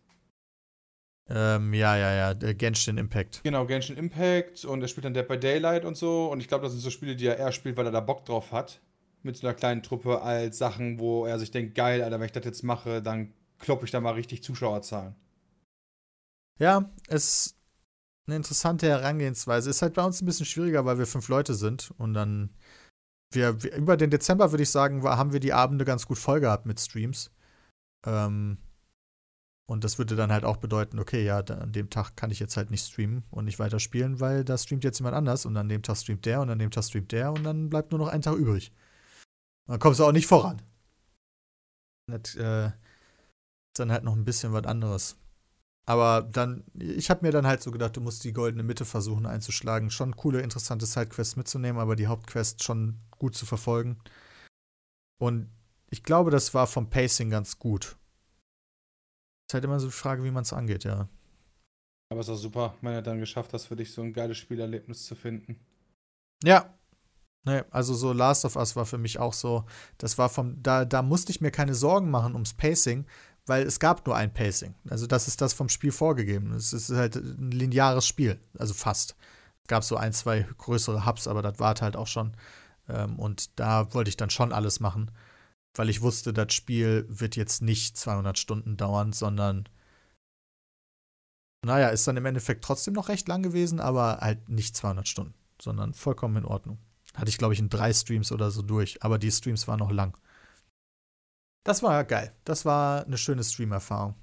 [1.29, 3.43] Ähm, ja, ja, ja, Genshin Impact.
[3.43, 6.63] Genau, Genshin Impact und er spielt dann Dead by Daylight und so und ich glaube,
[6.63, 8.81] das sind so Spiele, die er eher spielt, weil er da Bock drauf hat.
[9.21, 12.31] Mit so einer kleinen Truppe als Sachen, wo er sich denkt, geil, Alter, wenn ich
[12.31, 15.15] das jetzt mache, dann kloppe ich da mal richtig Zuschauerzahlen.
[16.59, 17.55] Ja, es
[18.25, 19.69] eine interessante Herangehensweise.
[19.69, 22.49] Ist halt bei uns ein bisschen schwieriger, weil wir fünf Leute sind und dann
[23.35, 26.17] wir, wir über den Dezember würde ich sagen, war, haben wir die Abende ganz gut
[26.17, 27.31] voll gehabt mit Streams.
[28.05, 28.57] Ähm,
[29.65, 32.57] und das würde dann halt auch bedeuten, okay, ja, an dem Tag kann ich jetzt
[32.57, 35.69] halt nicht streamen und nicht weiter spielen, weil da streamt jetzt jemand anders und an
[35.69, 38.09] dem Tag streamt der und an dem Tag streamt der und dann bleibt nur noch
[38.09, 38.73] ein Tag übrig.
[39.67, 40.61] Dann kommst du auch nicht voran.
[42.07, 45.15] Das äh, ist dann halt noch ein bisschen was anderes.
[45.85, 49.25] Aber dann, ich habe mir dann halt so gedacht, du musst die goldene Mitte versuchen
[49.25, 49.89] einzuschlagen.
[49.89, 53.99] Schon coole, interessante Sidequests mitzunehmen, aber die Hauptquest schon gut zu verfolgen.
[55.21, 55.49] Und
[55.89, 57.97] ich glaube, das war vom Pacing ganz gut.
[59.47, 61.09] Ist halt immer so die Frage, wie man es angeht, ja.
[62.09, 64.37] Aber es ist auch super, wenn er dann geschafft hat, für dich so ein geiles
[64.37, 65.59] Spielerlebnis zu finden.
[66.43, 66.77] Ja.
[67.45, 69.65] Nee, also so Last of Us war für mich auch so,
[69.97, 73.05] das war vom, da, da musste ich mir keine Sorgen machen ums Pacing,
[73.45, 74.75] weil es gab nur ein Pacing.
[74.89, 76.53] Also das ist das vom Spiel vorgegeben.
[76.53, 79.15] Es ist halt ein lineares Spiel, also fast.
[79.63, 82.35] Es gab so ein, zwei größere Hubs, aber das war halt auch schon.
[82.89, 85.11] Ähm, und da wollte ich dann schon alles machen,
[85.75, 89.67] weil ich wusste, das Spiel wird jetzt nicht 200 Stunden dauern, sondern
[91.65, 95.33] naja, ist dann im Endeffekt trotzdem noch recht lang gewesen, aber halt nicht 200 Stunden,
[95.61, 96.77] sondern vollkommen in Ordnung.
[97.13, 99.91] Hatte ich, glaube ich, in drei Streams oder so durch, aber die Streams waren noch
[99.91, 100.17] lang.
[101.63, 102.33] Das war geil.
[102.43, 104.15] Das war eine schöne Stream-Erfahrung.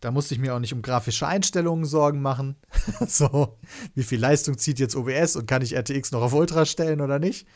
[0.00, 2.56] Da musste ich mir auch nicht um grafische Einstellungen Sorgen machen.
[3.08, 3.58] so,
[3.94, 7.18] wie viel Leistung zieht jetzt OBS und kann ich RTX noch auf Ultra stellen oder
[7.18, 7.46] nicht?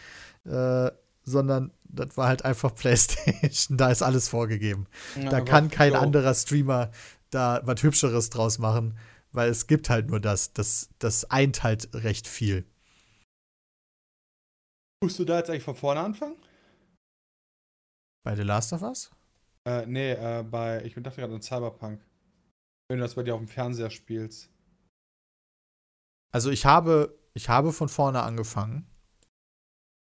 [0.45, 0.91] Äh,
[1.25, 3.77] sondern das war halt einfach PlayStation.
[3.77, 4.87] da ist alles vorgegeben.
[5.17, 5.99] Ja, da kann kein yo.
[5.99, 6.91] anderer Streamer
[7.31, 8.99] da was Hübscheres draus machen,
[9.33, 10.55] weil es gibt halt nur das.
[10.55, 12.65] Das, das eint halt recht viel.
[15.03, 16.37] Musst du da jetzt eigentlich von vorne anfangen?
[18.25, 19.11] Bei The Last of Us?
[19.65, 22.01] Äh, nee, äh, bei, ich dachte gerade an Cyberpunk.
[22.89, 24.51] Wenn du das bei dir auf dem Fernseher spielst.
[26.33, 28.87] Also ich habe, ich habe von vorne angefangen.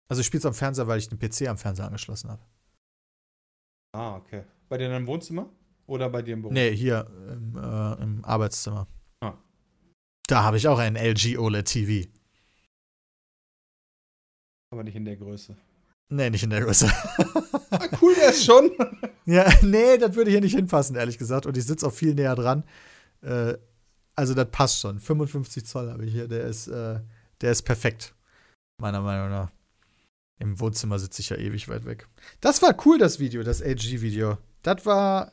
[0.09, 2.43] Also ich spiele es am Fernseher, weil ich den PC am Fernseher angeschlossen habe.
[3.95, 4.45] Ah, okay.
[4.69, 5.49] Bei dir in deinem Wohnzimmer?
[5.87, 6.53] Oder bei dir im Büro?
[6.53, 8.87] Nee, hier im, äh, im Arbeitszimmer.
[9.21, 9.35] Ah.
[10.27, 12.09] Da habe ich auch einen LG OLED TV.
[14.71, 15.57] Aber nicht in der Größe.
[16.09, 16.87] Nee, nicht in der Größe.
[17.71, 18.71] ah, cool wäre es schon.
[19.27, 21.47] ja, nee, das würde hier nicht hinpassen, ehrlich gesagt.
[21.47, 22.65] Und ich sitze auch viel näher dran.
[23.23, 23.55] Äh,
[24.15, 25.01] also, das passt schon.
[25.01, 26.29] 55 Zoll habe ich hier.
[26.29, 27.01] Der ist, äh,
[27.41, 28.15] der ist perfekt.
[28.79, 29.51] Meiner Meinung nach.
[30.39, 32.09] Im Wohnzimmer sitze ich ja ewig weit weg.
[32.41, 34.39] Das war cool, das Video, das LG-Video.
[34.63, 35.33] Das war.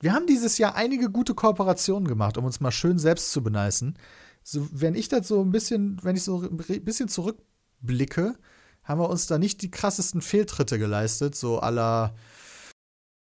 [0.00, 3.98] Wir haben dieses Jahr einige gute Kooperationen gemacht, um uns mal schön selbst zu beneisen.
[4.42, 8.36] So, wenn ich das so ein bisschen, wenn ich so ein bisschen zurückblicke,
[8.82, 12.14] haben wir uns da nicht die krassesten Fehltritte geleistet, so aller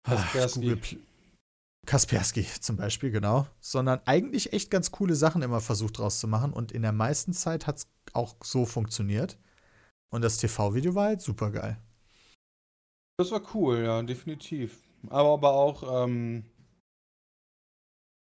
[0.04, 1.00] Kaspersky.
[1.86, 3.48] Kaspersky zum Beispiel, genau.
[3.60, 7.78] Sondern eigentlich echt ganz coole Sachen immer versucht rauszumachen und in der meisten Zeit hat
[7.78, 9.38] es auch so funktioniert.
[10.14, 11.78] Und das TV-Video war halt super geil.
[13.18, 14.82] Das war cool, ja, definitiv.
[15.10, 16.44] Aber, aber auch, ähm,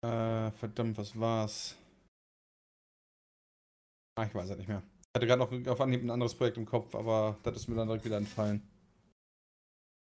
[0.02, 1.76] äh, verdammt, was war's?
[4.16, 4.84] Ah, ich weiß es nicht mehr.
[5.10, 7.76] Ich hatte gerade noch auf Anhieb ein anderes Projekt im Kopf, aber das ist mir
[7.76, 8.62] dann direkt wieder entfallen.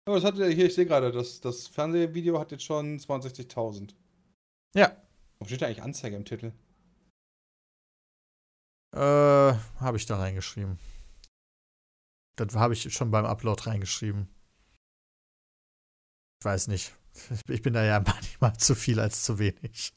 [0.05, 3.93] Aber das hatte hier, ich sehe gerade, das, das Fernsehvideo hat jetzt schon 62.000.
[4.75, 4.95] Ja.
[5.39, 6.51] Wo steht da eigentlich Anzeige im Titel?
[8.93, 10.79] Äh, habe ich da reingeschrieben.
[12.35, 14.27] Das habe ich schon beim Upload reingeschrieben.
[16.39, 16.95] Ich weiß nicht.
[17.47, 19.93] Ich bin da ja manchmal zu viel als zu wenig.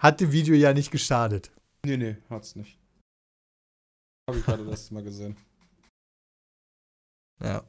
[0.00, 1.50] Hat dem Video ja nicht geschadet.
[1.84, 2.77] Nee, nee, hat's nicht.
[4.28, 5.36] Habe ich gerade das Mal gesehen.
[7.42, 7.64] Ja.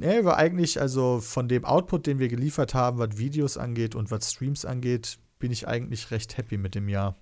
[0.00, 4.10] Nee, war eigentlich, also von dem Output, den wir geliefert haben, was Videos angeht und
[4.10, 7.16] was Streams angeht, bin ich eigentlich recht happy mit dem Jahr.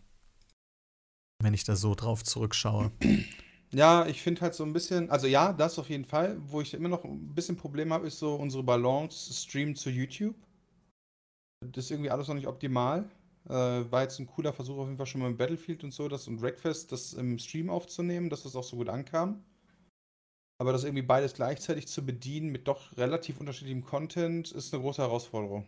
[1.42, 2.92] Wenn ich da so drauf zurückschaue.
[3.72, 6.36] Ja, ich finde halt so ein bisschen, also ja, das auf jeden Fall.
[6.40, 10.36] Wo ich immer noch ein bisschen Probleme habe, ist so unsere Balance Stream zu YouTube.
[11.66, 13.11] Das ist irgendwie alles noch nicht optimal.
[13.49, 13.53] Äh,
[13.91, 16.28] war jetzt ein cooler Versuch auf jeden Fall schon mal im Battlefield und so, das
[16.28, 19.43] und Wreckfest, das im Stream aufzunehmen, dass das auch so gut ankam.
[20.59, 25.01] Aber das irgendwie beides gleichzeitig zu bedienen mit doch relativ unterschiedlichem Content ist eine große
[25.01, 25.66] Herausforderung.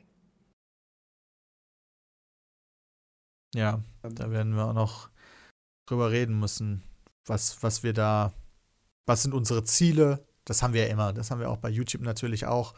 [3.54, 4.14] Ja, ähm.
[4.14, 5.10] da werden wir auch noch
[5.86, 6.82] drüber reden müssen,
[7.26, 8.32] was, was wir da,
[9.06, 10.26] was sind unsere Ziele?
[10.44, 12.74] Das haben wir ja immer, das haben wir auch bei YouTube natürlich auch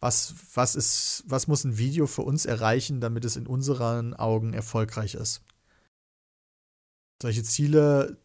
[0.00, 4.52] was, was, ist, was muss ein Video für uns erreichen, damit es in unseren Augen
[4.52, 5.42] erfolgreich ist.
[7.22, 8.18] Solche Ziele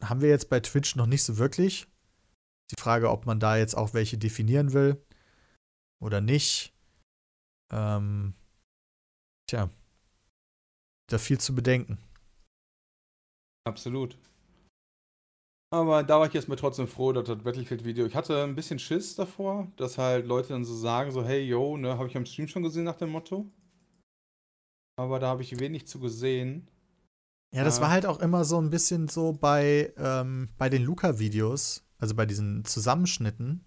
[0.00, 1.86] haben wir jetzt bei Twitch noch nicht so wirklich.
[2.70, 5.02] Die Frage, ob man da jetzt auch welche definieren will
[6.00, 6.72] oder nicht.
[7.70, 8.34] Ähm,
[9.46, 9.70] tja,
[11.08, 11.98] da viel zu bedenken.
[13.64, 14.16] Absolut.
[15.70, 18.06] Aber da war ich erstmal trotzdem froh, dass das Battlefield-Video.
[18.06, 21.76] Ich hatte ein bisschen Schiss davor, dass halt Leute dann so sagen: so, hey, yo,
[21.76, 23.50] ne, habe ich am Stream schon gesehen nach dem Motto.
[24.96, 26.68] Aber da habe ich wenig zu gesehen.
[27.52, 30.82] Ja, das äh, war halt auch immer so ein bisschen so bei, ähm, bei den
[30.82, 33.64] Luca-Videos, also bei diesen Zusammenschnitten.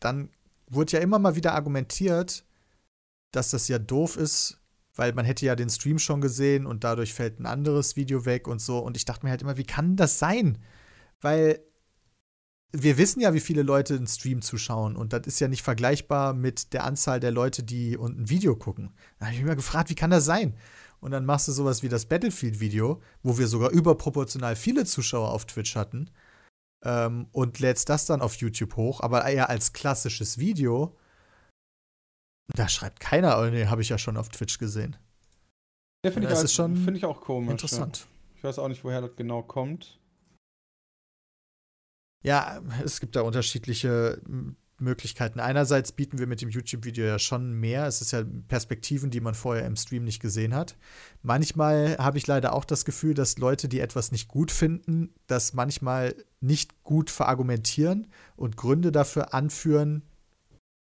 [0.00, 0.30] Dann
[0.68, 2.44] wurde ja immer mal wieder argumentiert,
[3.32, 4.60] dass das ja doof ist,
[4.94, 8.46] weil man hätte ja den Stream schon gesehen und dadurch fällt ein anderes Video weg
[8.48, 8.78] und so.
[8.78, 10.58] Und ich dachte mir halt immer, wie kann das sein?
[11.24, 11.60] Weil
[12.70, 16.34] wir wissen ja, wie viele Leute einen Stream zuschauen und das ist ja nicht vergleichbar
[16.34, 18.92] mit der Anzahl der Leute, die ein Video gucken.
[19.18, 20.54] Da habe ich mich immer gefragt, wie kann das sein?
[21.00, 25.46] Und dann machst du sowas wie das Battlefield-Video, wo wir sogar überproportional viele Zuschauer auf
[25.46, 26.10] Twitch hatten
[26.84, 30.94] ähm, und lädst das dann auf YouTube hoch, aber eher als klassisches Video.
[32.48, 34.96] Da schreibt keiner, oh nee, habe ich ja schon auf Twitch gesehen.
[36.04, 37.52] Ja, finde ich, ist schon find ich auch komisch.
[37.52, 38.00] Interessant.
[38.00, 38.36] Ja.
[38.36, 39.98] Ich weiß auch nicht, woher das genau kommt.
[42.24, 44.20] Ja, es gibt da unterschiedliche
[44.78, 45.40] Möglichkeiten.
[45.40, 47.86] Einerseits bieten wir mit dem YouTube-Video ja schon mehr.
[47.86, 50.76] Es ist ja Perspektiven, die man vorher im Stream nicht gesehen hat.
[51.22, 55.52] Manchmal habe ich leider auch das Gefühl, dass Leute, die etwas nicht gut finden, das
[55.52, 60.02] manchmal nicht gut verargumentieren und Gründe dafür anführen,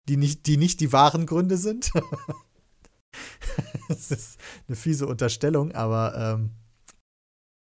[0.09, 1.91] die nicht die, nicht die wahren Gründe sind.
[3.89, 4.39] das ist
[4.69, 6.51] eine fiese Unterstellung, aber ähm,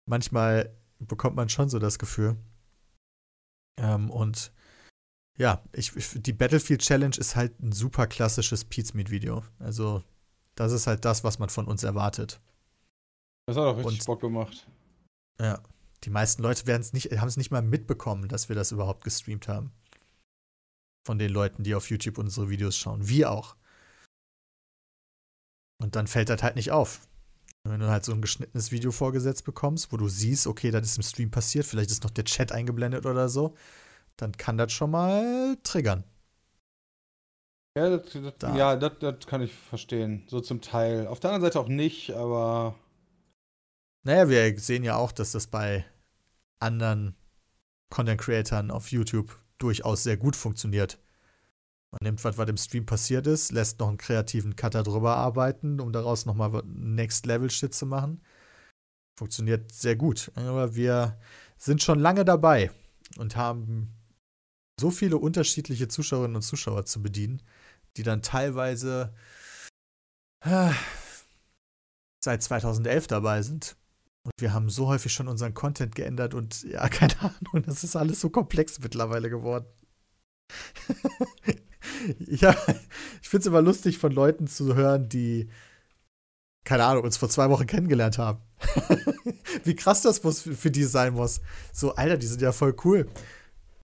[0.07, 2.37] manchmal bekommt man schon so das Gefühl.
[3.77, 4.53] Ähm, und
[5.37, 9.45] ja, ich, die Battlefield Challenge ist halt ein super klassisches Pizmeet-Video.
[9.59, 10.03] Also,
[10.55, 12.41] das ist halt das, was man von uns erwartet.
[13.47, 14.67] Das hat auch richtig und, Bock gemacht.
[15.41, 15.61] Ja,
[16.05, 19.73] die meisten Leute haben es nicht mal mitbekommen, dass wir das überhaupt gestreamt haben.
[21.07, 23.09] Von den Leuten, die auf YouTube unsere Videos schauen.
[23.09, 23.57] Wir auch.
[25.83, 27.07] Und dann fällt das halt nicht auf.
[27.67, 30.97] Wenn du halt so ein geschnittenes Video vorgesetzt bekommst, wo du siehst, okay, das ist
[30.99, 33.55] im Stream passiert, vielleicht ist noch der Chat eingeblendet oder so,
[34.17, 36.05] dann kann das schon mal triggern.
[37.77, 38.57] Ja, das, das, da.
[38.57, 40.25] ja das, das kann ich verstehen.
[40.29, 41.09] So zum Teil.
[41.09, 42.77] Auf der anderen Seite auch nicht, aber.
[44.05, 45.85] Naja, wir sehen ja auch, dass das bei
[46.61, 47.17] anderen
[47.91, 50.99] Content-Creatern auf YouTube durchaus sehr gut funktioniert.
[51.95, 55.79] Man nimmt was, was im Stream passiert ist, lässt noch einen kreativen Cutter drüber arbeiten,
[55.79, 58.21] um daraus nochmal Next-Level-Shit zu machen.
[59.17, 60.33] Funktioniert sehr gut.
[60.35, 61.17] Aber wir
[61.57, 62.73] sind schon lange dabei
[63.17, 63.95] und haben
[64.81, 67.43] so viele unterschiedliche Zuschauerinnen und Zuschauer zu bedienen,
[67.97, 69.15] die dann teilweise
[70.45, 70.73] äh,
[72.25, 73.77] seit 2011 dabei sind.
[74.25, 77.95] Und wir haben so häufig schon unseren Content geändert und ja, keine Ahnung, das ist
[77.95, 79.67] alles so komplex mittlerweile geworden.
[82.19, 82.57] ja,
[83.23, 85.49] ich finde es immer lustig, von Leuten zu hören, die,
[86.65, 88.41] keine Ahnung, uns vor zwei Wochen kennengelernt haben.
[89.65, 91.41] Wie krass das muss für die sein muss.
[91.73, 93.09] So, Alter, die sind ja voll cool.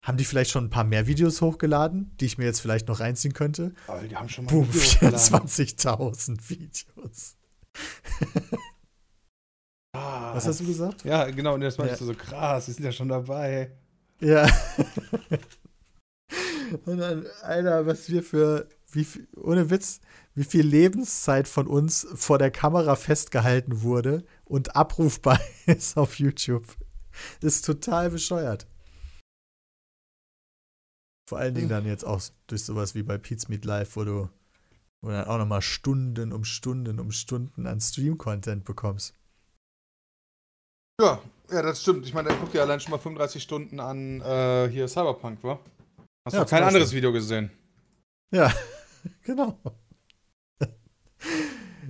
[0.02, 3.00] Haben die vielleicht schon ein paar mehr Videos hochgeladen, die ich mir jetzt vielleicht noch
[3.00, 3.74] reinziehen könnte?
[3.86, 7.36] Aber die haben schon mal Boom, 24.000 Videos.
[9.92, 11.04] ah, Was hast du gesagt?
[11.04, 11.96] Ja, genau, und das war ja.
[11.96, 13.72] so krass, die sind ja schon dabei.
[14.20, 14.48] Ja.
[16.86, 19.06] Und dann, Alter, was wir für, wie
[19.36, 20.00] ohne Witz,
[20.34, 26.66] wie viel Lebenszeit von uns vor der Kamera festgehalten wurde und abrufbar ist auf YouTube.
[27.40, 28.66] Das ist total bescheuert.
[31.28, 34.28] Vor allen Dingen dann jetzt auch durch sowas wie bei Pete's Meet Live, wo du,
[35.00, 39.14] wo dann auch nochmal Stunden um Stunden um Stunden an Stream-Content bekommst.
[41.00, 42.04] Ja, ja, das stimmt.
[42.04, 45.58] Ich meine, der guckt ja allein schon mal 35 Stunden an äh, hier Cyberpunk, wa?
[46.24, 47.50] Hast ja, du kein anderes Video gesehen?
[48.32, 48.52] Ja,
[49.22, 49.58] genau.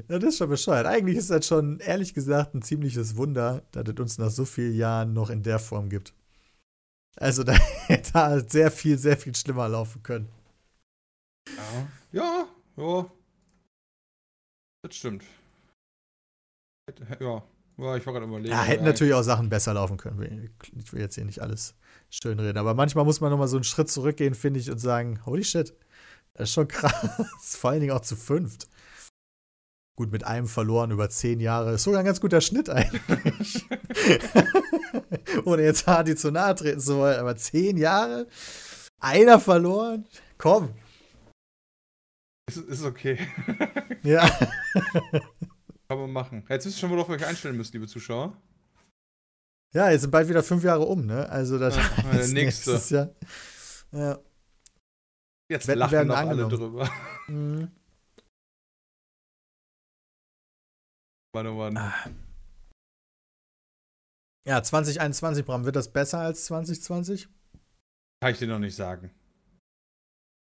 [0.08, 0.86] Ja, das ist schon bescheuert.
[0.86, 4.74] Eigentlich ist das schon, ehrlich gesagt, ein ziemliches Wunder, dass es uns nach so vielen
[4.74, 6.14] Jahren noch in der Form gibt.
[7.16, 10.28] Also da hätte da sehr viel, sehr viel schlimmer laufen können.
[11.48, 13.10] Ja, ja, ja.
[14.82, 15.24] Das stimmt.
[17.20, 17.44] Ja,
[17.80, 18.50] ja ich war gerade überlegen.
[18.50, 20.50] Ja, hätten natürlich auch Sachen besser laufen können.
[20.76, 21.74] Ich will jetzt hier nicht alles
[22.10, 22.58] schönreden.
[22.58, 25.44] Aber manchmal muss man noch mal so einen Schritt zurückgehen, finde ich, und sagen, holy
[25.44, 25.74] shit,
[26.34, 27.22] das ist schon krass.
[27.40, 28.68] Vor allen Dingen auch zu fünft.
[29.96, 31.72] Gut, mit einem verloren über zehn Jahre.
[31.72, 33.66] Ist sogar ein ganz guter Schnitt eigentlich.
[35.44, 37.18] Ohne jetzt Hardy zu nahe treten zu wollen.
[37.18, 38.26] Aber zehn Jahre?
[38.98, 40.06] Einer verloren?
[40.38, 40.70] Komm.
[42.48, 43.18] Ist, ist okay.
[44.02, 44.26] ja.
[45.90, 46.44] Kann man machen.
[46.48, 48.40] Jetzt wisst ihr schon, worauf wir euch einstellen müssen, liebe Zuschauer.
[49.74, 51.28] Ja, jetzt sind bald wieder fünf Jahre um, ne?
[51.28, 51.82] Also das ja,
[52.12, 52.80] der nächste.
[52.94, 53.12] Jahr.
[53.90, 54.20] Ja.
[55.50, 56.88] Jetzt Wetten lachen noch alle drüber.
[57.26, 57.72] Mhm.
[61.34, 61.76] Mann, oh Mann.
[61.76, 61.92] Ah.
[64.46, 67.28] Ja, 2021, Bram, wird das besser als 2020?
[68.22, 69.10] Kann ich dir noch nicht sagen.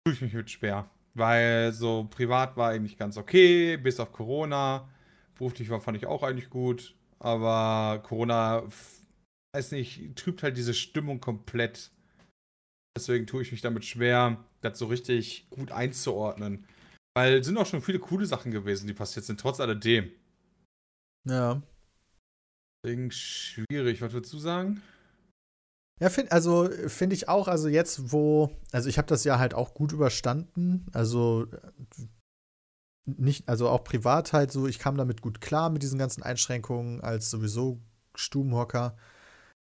[0.06, 0.88] Tue ich mich mit schwer.
[1.14, 4.88] Weil so privat war eigentlich ganz okay, bis auf Corona.
[5.36, 6.94] Beruflich war, fand ich auch eigentlich gut.
[7.18, 8.64] Aber Corona
[9.54, 11.90] weiß nicht, trübt halt diese Stimmung komplett.
[12.96, 16.66] Deswegen tue ich mich damit schwer, das so richtig gut einzuordnen.
[17.16, 20.10] Weil es sind auch schon viele coole Sachen gewesen, die passiert sind, trotz alledem.
[21.26, 21.62] Ja.
[22.84, 24.02] Deswegen schwierig.
[24.02, 24.82] Was würdest du sagen?
[26.00, 29.54] Ja, find, also finde ich auch, also jetzt, wo, also ich habe das ja halt
[29.54, 31.46] auch gut überstanden, also
[33.06, 37.00] nicht, also auch privat halt so, ich kam damit gut klar mit diesen ganzen Einschränkungen
[37.00, 37.80] als sowieso
[38.14, 38.96] Stubenhocker.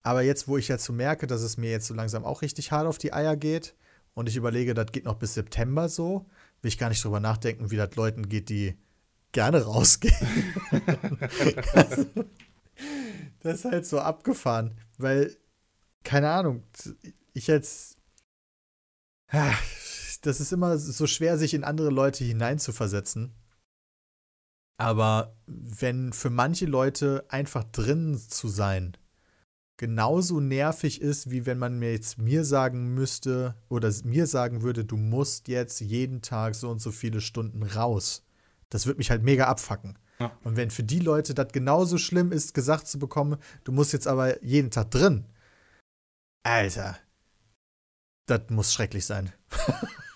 [0.02, 2.72] Aber jetzt, wo ich jetzt so merke, dass es mir jetzt so langsam auch richtig
[2.72, 3.74] hart auf die Eier geht
[4.14, 6.26] und ich überlege, das geht noch bis September so,
[6.62, 8.76] will ich gar nicht drüber nachdenken, wie das Leuten geht, die
[9.32, 10.14] gerne rausgehen.
[13.40, 15.36] das ist halt so abgefahren, weil,
[16.04, 16.64] keine Ahnung,
[17.32, 17.96] ich jetzt.
[20.22, 23.34] Das ist immer so schwer, sich in andere Leute hineinzuversetzen.
[24.76, 28.96] Aber wenn für manche Leute einfach drin zu sein
[29.80, 34.84] genauso nervig ist, wie wenn man mir jetzt mir sagen müsste oder mir sagen würde,
[34.84, 38.22] du musst jetzt jeden Tag so und so viele Stunden raus.
[38.68, 39.98] Das würde mich halt mega abfacken.
[40.18, 40.36] Ja.
[40.44, 44.06] Und wenn für die Leute das genauso schlimm ist, gesagt zu bekommen, du musst jetzt
[44.06, 45.24] aber jeden Tag drin.
[46.42, 46.98] Alter.
[48.26, 49.32] Das muss schrecklich sein.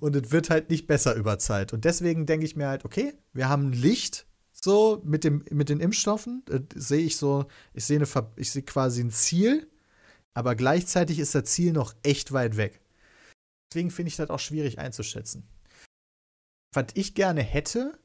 [0.00, 1.72] und es wird halt nicht besser über Zeit.
[1.72, 5.80] Und deswegen denke ich mir halt, okay, wir haben Licht, so mit, dem, mit den
[5.80, 6.42] Impfstoffen.
[6.50, 9.70] Äh, sehe ich so, ich sehe sehe quasi ein Ziel,
[10.34, 12.80] aber gleichzeitig ist das Ziel noch echt weit weg.
[13.70, 15.46] Deswegen finde ich das auch schwierig einzuschätzen.
[16.72, 17.98] Was ich gerne hätte,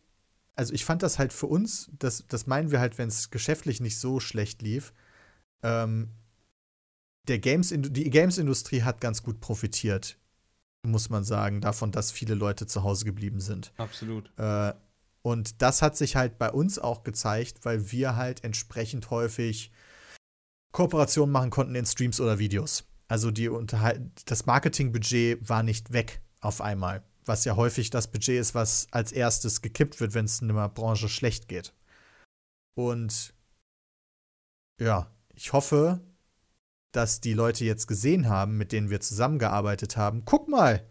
[0.56, 3.82] also ich fand das halt für uns, das, das meinen wir halt, wenn es geschäftlich
[3.82, 4.94] nicht so schlecht lief,
[5.64, 6.10] ähm,
[7.28, 10.18] der Games, die Games-Industrie hat ganz gut profitiert,
[10.84, 13.72] muss man sagen, davon, dass viele Leute zu Hause geblieben sind.
[13.78, 14.32] Absolut.
[14.38, 14.74] Äh,
[15.22, 19.72] und das hat sich halt bei uns auch gezeigt, weil wir halt entsprechend häufig
[20.72, 22.86] Kooperationen machen konnten in Streams oder Videos.
[23.08, 23.50] Also die
[24.26, 29.12] das Marketingbudget war nicht weg auf einmal, was ja häufig das Budget ist, was als
[29.12, 31.74] erstes gekippt wird, wenn es in einer Branche schlecht geht.
[32.74, 33.34] Und
[34.80, 36.00] ja, ich hoffe,
[36.92, 40.86] dass die Leute jetzt gesehen haben, mit denen wir zusammengearbeitet haben, guck mal,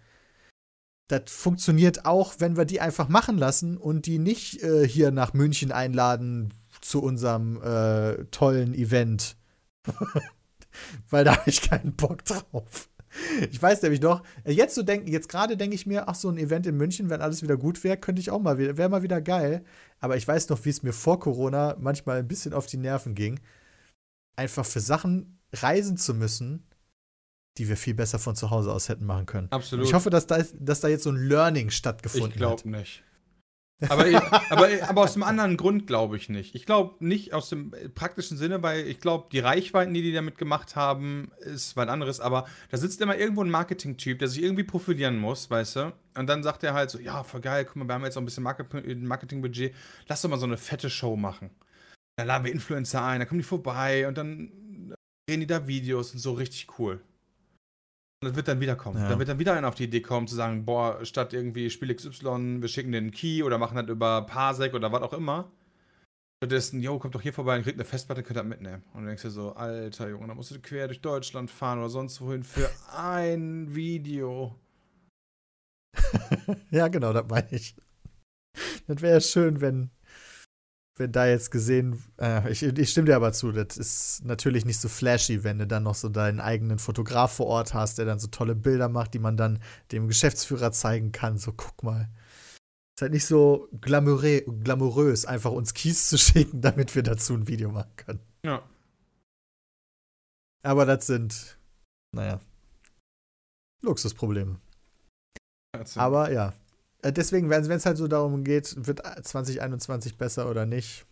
[1.09, 5.33] das funktioniert auch, wenn wir die einfach machen lassen und die nicht äh, hier nach
[5.35, 9.37] München einladen zu unserem äh, tollen Event.
[11.11, 12.89] Weil da habe ich keinen Bock drauf.
[13.51, 16.29] Ich weiß nämlich noch, äh, jetzt so denken, jetzt gerade denke ich mir, ach, so
[16.29, 18.89] ein Event in München, wenn alles wieder gut wäre, könnte ich auch mal wieder, wäre
[18.89, 19.65] mal wieder geil.
[19.99, 23.17] Aber ich weiß noch, wie es mir vor Corona manchmal ein bisschen auf die Nerven
[23.17, 23.41] ging,
[24.37, 26.67] einfach für Sachen reisen zu müssen,
[27.59, 29.49] die wir viel besser von zu Hause aus hätten machen können.
[29.51, 29.87] Absolut.
[29.87, 32.59] ich hoffe, dass da, dass da jetzt so ein Learning stattgefunden ich glaub hat.
[32.59, 33.05] Ich glaube nicht.
[33.89, 34.05] aber,
[34.51, 36.55] aber, aber aus einem anderen Grund glaube ich nicht.
[36.55, 40.37] Ich glaube nicht aus dem praktischen Sinne, weil ich glaube, die Reichweiten, die die damit
[40.37, 42.21] gemacht haben, ist was anderes.
[42.21, 45.93] Aber da sitzt immer irgendwo ein Marketing-Typ, der sich irgendwie profilieren muss, weißt du?
[46.15, 48.23] Und dann sagt er halt so: Ja, voll geil, guck mal, wir haben jetzt auch
[48.23, 49.75] ein bisschen Marketing-Budget.
[50.09, 51.51] Lass doch mal so eine fette Show machen.
[52.17, 54.53] Dann laden wir Influencer ein, dann kommen die vorbei und dann
[55.31, 57.01] drehen die da Videos und so richtig cool.
[58.23, 58.99] Das wird dann wieder kommen.
[58.99, 59.09] Ja.
[59.09, 61.95] Dann wird dann wieder einer auf die Idee kommen, zu sagen, boah, statt irgendwie Spiel
[61.95, 65.51] XY, wir schicken den Key oder machen das über Parsec oder was auch immer.
[66.43, 68.83] Stattdessen, jo, kommt doch hier vorbei und kriegt eine Festplatte, könnt ihr mitnehmen.
[68.93, 71.91] Und du denkst dir so, alter Junge, da musst du quer durch Deutschland fahren oder
[71.91, 74.59] sonst wohin für ein Video.
[76.71, 77.75] ja, genau, das meine ich.
[78.87, 79.91] Das wäre schön, wenn,
[81.01, 84.79] wenn da jetzt gesehen, äh, ich, ich, stimme dir aber zu, das ist natürlich nicht
[84.79, 88.19] so flashy, wenn du dann noch so deinen eigenen Fotograf vor Ort hast, der dann
[88.19, 89.61] so tolle Bilder macht, die man dann
[89.93, 91.39] dem Geschäftsführer zeigen kann.
[91.39, 92.11] So, guck mal.
[92.95, 97.49] Ist halt nicht so glamourö glamourös, einfach uns Keys zu schicken, damit wir dazu ein
[97.49, 98.21] Video machen können.
[98.45, 98.63] Ja.
[100.63, 101.57] Aber das sind,
[102.15, 102.41] naja,
[103.81, 104.61] Luxusprobleme.
[105.95, 106.53] Aber ja,
[107.05, 111.07] deswegen, wenn es halt so darum geht, wird 2021 besser oder nicht,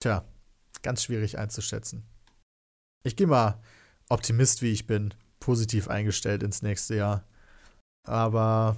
[0.00, 0.24] tja,
[0.82, 2.04] ganz schwierig einzuschätzen.
[3.04, 3.60] Ich gehe mal
[4.08, 7.24] Optimist, wie ich bin, positiv eingestellt ins nächste Jahr.
[8.06, 8.76] Aber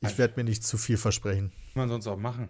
[0.00, 1.52] ich werde mir nicht zu viel versprechen.
[1.68, 2.48] Was man sonst auch machen?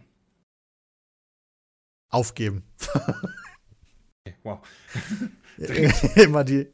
[2.10, 2.64] Aufgeben.
[2.94, 4.60] okay, wow.
[6.16, 6.72] immer, die,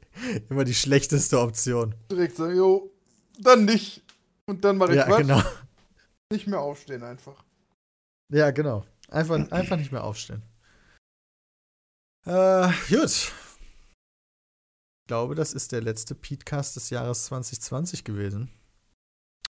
[0.48, 1.94] immer die schlechteste Option.
[2.10, 2.92] Direkt sagen, jo,
[3.40, 4.02] dann nicht.
[4.46, 5.18] Und dann mache ich ja, was.
[5.18, 5.42] Genau.
[6.34, 7.44] Nicht mehr aufstehen einfach.
[8.32, 8.84] Ja, genau.
[9.08, 10.42] Einfach, einfach nicht mehr aufstehen.
[12.26, 13.32] Äh, gut.
[14.98, 18.50] Ich glaube, das ist der letzte Podcast des Jahres 2020 gewesen.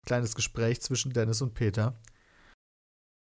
[0.06, 1.98] Kleines Gespräch zwischen Dennis und Peter.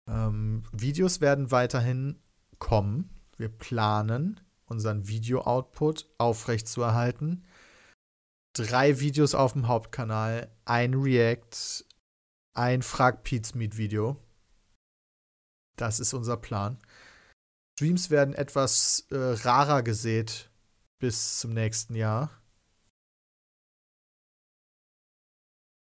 [0.09, 2.21] Ähm, Videos werden weiterhin
[2.59, 3.09] kommen.
[3.37, 7.45] Wir planen, unseren Video-Output aufrechtzuerhalten.
[8.51, 11.85] Drei Videos auf dem Hauptkanal, ein React,
[12.55, 14.17] ein Frag Pete's Meet Video.
[15.77, 16.79] Das ist unser Plan.
[17.77, 20.49] Streams werden etwas äh, rarer gesät
[20.99, 22.31] bis zum nächsten Jahr.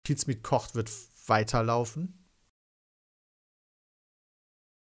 [0.04, 0.90] Pete's kocht wird
[1.26, 2.18] weiterlaufen.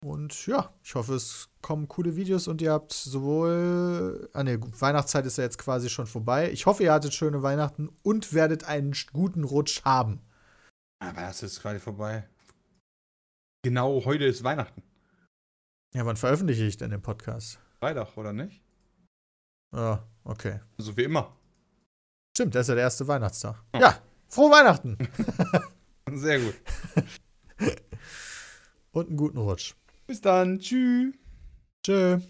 [0.02, 4.30] Und ja, ich hoffe, es kommen coole Videos und ihr habt sowohl.
[4.32, 6.50] Ah, ne, Weihnachtszeit ist ja jetzt quasi schon vorbei.
[6.52, 10.22] Ich hoffe, ihr hattet schöne Weihnachten und werdet einen guten Rutsch haben.
[11.02, 12.28] Aber das ist quasi vorbei.
[13.62, 14.82] Genau heute ist Weihnachten.
[15.94, 17.58] Ja, wann veröffentliche ich denn den Podcast?
[17.80, 18.62] Freitag, oder nicht?
[19.74, 20.60] Ja, okay.
[20.78, 21.36] So wie immer.
[22.36, 23.62] Stimmt, das ist ja der erste Weihnachtstag.
[23.74, 24.96] Ja, ja frohe Weihnachten!
[26.18, 26.54] Sehr gut.
[28.92, 29.74] und einen guten Rutsch.
[30.06, 30.58] Bis dann.
[30.58, 31.14] Tschüss.
[31.84, 32.20] Tschö.